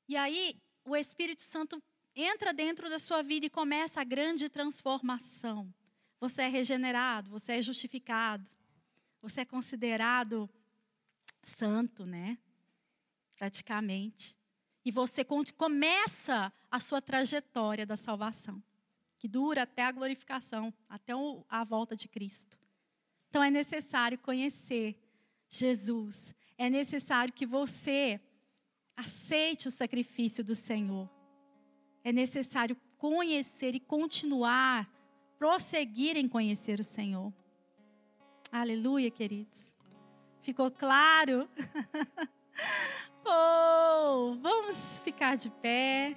[0.09, 1.83] E aí o Espírito Santo
[2.17, 5.71] entra dentro da sua vida e começa a grande transformação.
[6.25, 8.49] Você é regenerado, você é justificado,
[9.20, 10.49] você é considerado
[11.43, 12.39] santo, né?
[13.37, 14.35] Praticamente.
[14.83, 18.62] E você começa a sua trajetória da salvação,
[19.18, 21.12] que dura até a glorificação, até
[21.47, 22.59] a volta de Cristo.
[23.29, 24.99] Então é necessário conhecer
[25.51, 28.18] Jesus, é necessário que você
[28.97, 31.07] aceite o sacrifício do Senhor.
[32.03, 34.91] É necessário conhecer e continuar,
[35.39, 37.32] prosseguir em conhecer o Senhor.
[38.51, 39.74] Aleluia, queridos.
[40.43, 41.49] Ficou claro?
[43.24, 46.16] oh, vamos ficar de pé.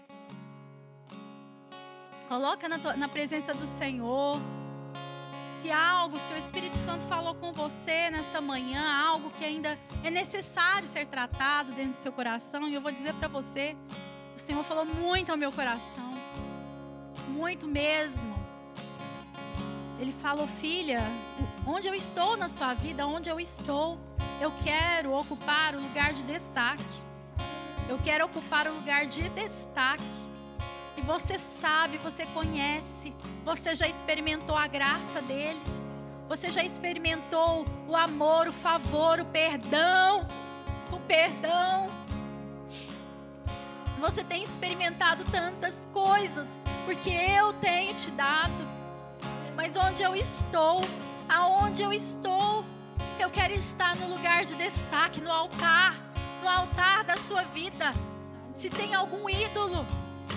[2.28, 4.40] Coloca na, tua, na presença do Senhor
[5.62, 10.10] se algo, se o Espírito Santo falou com você nesta manhã, algo que ainda é
[10.10, 13.76] necessário ser tratado dentro do seu coração, e eu vou dizer para você,
[14.36, 16.14] o Senhor falou muito ao meu coração,
[17.30, 18.37] muito mesmo.
[20.00, 21.02] Ele falou, filha,
[21.66, 23.98] onde eu estou na sua vida, onde eu estou,
[24.40, 26.84] eu quero ocupar o lugar de destaque.
[27.90, 30.04] Eu quero ocupar o lugar de destaque.
[30.96, 35.62] E você sabe, você conhece, você já experimentou a graça dele,
[36.28, 40.28] você já experimentou o amor, o favor, o perdão,
[40.92, 41.90] o perdão.
[44.00, 46.48] Você tem experimentado tantas coisas,
[46.86, 48.77] porque eu tenho te dado.
[49.58, 50.82] Mas onde eu estou,
[51.28, 52.64] aonde eu estou,
[53.20, 55.96] eu quero estar no lugar de destaque, no altar,
[56.44, 57.92] no altar da sua vida.
[58.54, 59.84] Se tem algum ídolo,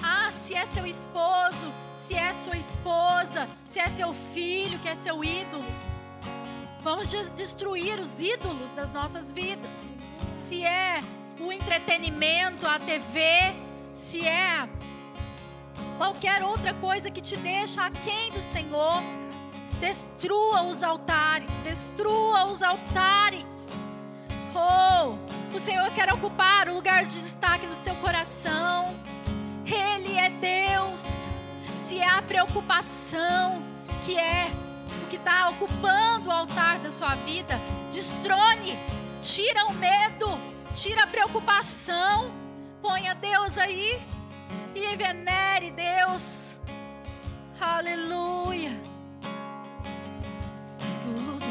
[0.02, 4.94] ah, se é seu esposo, se é sua esposa, se é seu filho que é
[4.94, 5.66] seu ídolo.
[6.82, 9.70] Vamos destruir os ídolos das nossas vidas.
[10.32, 11.02] Se é
[11.38, 13.54] o entretenimento, a TV,
[13.92, 14.66] se é
[16.01, 19.03] qualquer outra coisa que te deixa aquém do Senhor,
[19.78, 23.68] destrua os altares, destrua os altares.
[24.55, 25.18] Oh,
[25.55, 28.96] o Senhor quer ocupar o lugar de destaque no seu coração.
[29.66, 31.05] Ele é Deus.
[31.86, 33.62] Se é a preocupação
[34.03, 34.51] que é
[35.03, 38.78] o que está ocupando o altar da sua vida, destrone,
[39.20, 40.40] tira o medo,
[40.72, 42.32] tira a preocupação,
[42.80, 44.03] ponha Deus aí
[44.74, 46.60] e venere Deus.
[47.60, 48.72] Aleluia.
[50.58, 51.49] Seguro de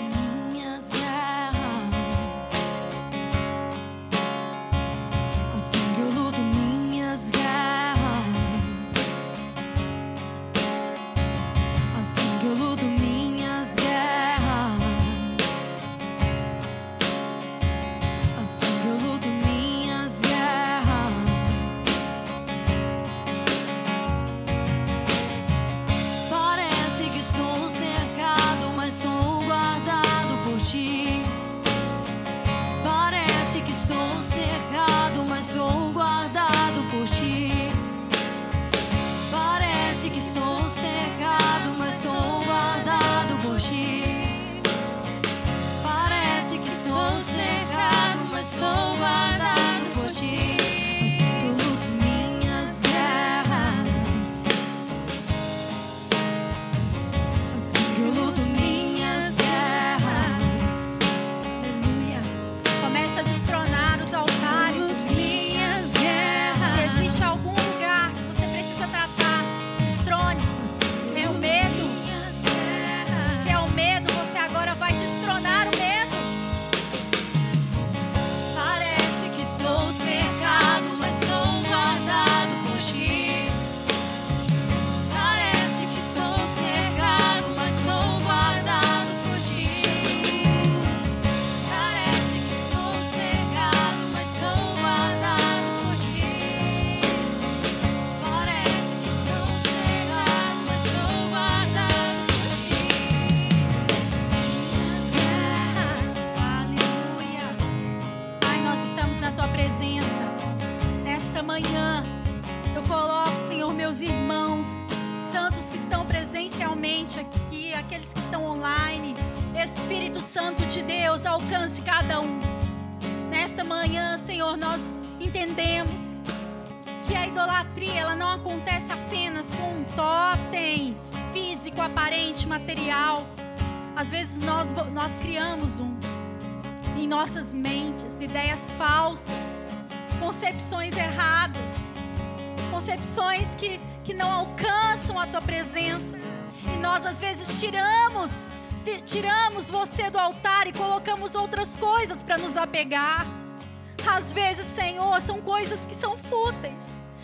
[154.29, 156.83] Às vezes, Senhor, são coisas que são fúteis.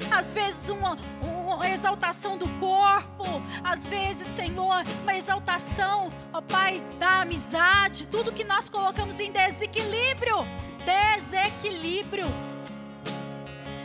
[0.10, 3.26] Às vezes, uma, uma exaltação do corpo.
[3.64, 8.08] Às vezes, Senhor, uma exaltação, ó Pai, da amizade.
[8.08, 10.38] Tudo que nós colocamos em desequilíbrio.
[10.84, 12.26] Desequilíbrio.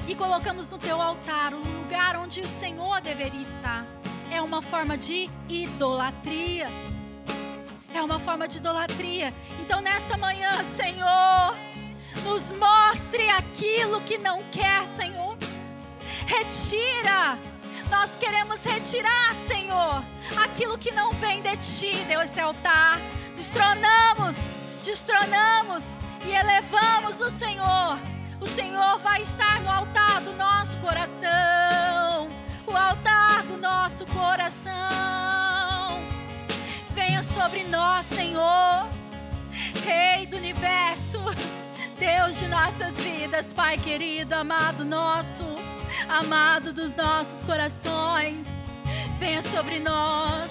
[0.09, 3.85] E colocamos no teu altar, o lugar onde o Senhor deveria estar.
[4.33, 6.69] É uma forma de idolatria.
[7.95, 9.35] É uma forma de idolatria.
[9.61, 11.55] Então, nesta manhã, Senhor,
[12.21, 15.37] nos mostre aquilo que não quer, Senhor.
[16.27, 17.39] Retira.
[17.91, 20.05] Nós queremos retirar, Senhor,
[20.37, 23.01] aquilo que não vem de ti, Deus, esse altar.
[23.35, 24.37] Destronamos,
[24.83, 25.83] destronamos
[26.25, 27.99] e elevamos o Senhor.
[28.41, 32.29] O Senhor vai estar no altar do nosso coração.
[32.67, 34.61] O altar do nosso coração.
[36.95, 38.89] Venha sobre nós, Senhor.
[39.85, 41.19] Rei do universo,
[42.01, 45.45] Deus de nossas vidas, Pai querido, amado nosso,
[46.09, 48.47] amado dos nossos corações,
[49.19, 50.51] venha sobre nós,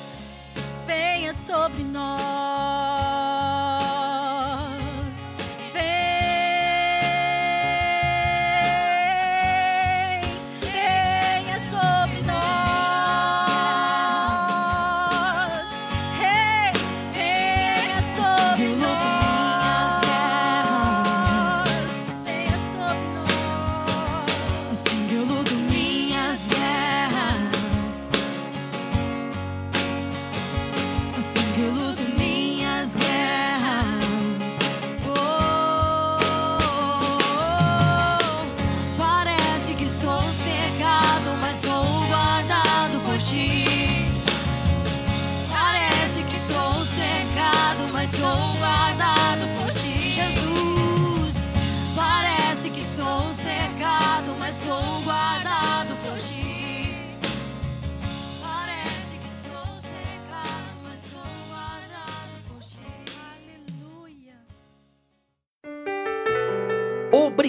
[0.86, 3.39] venha sobre nós.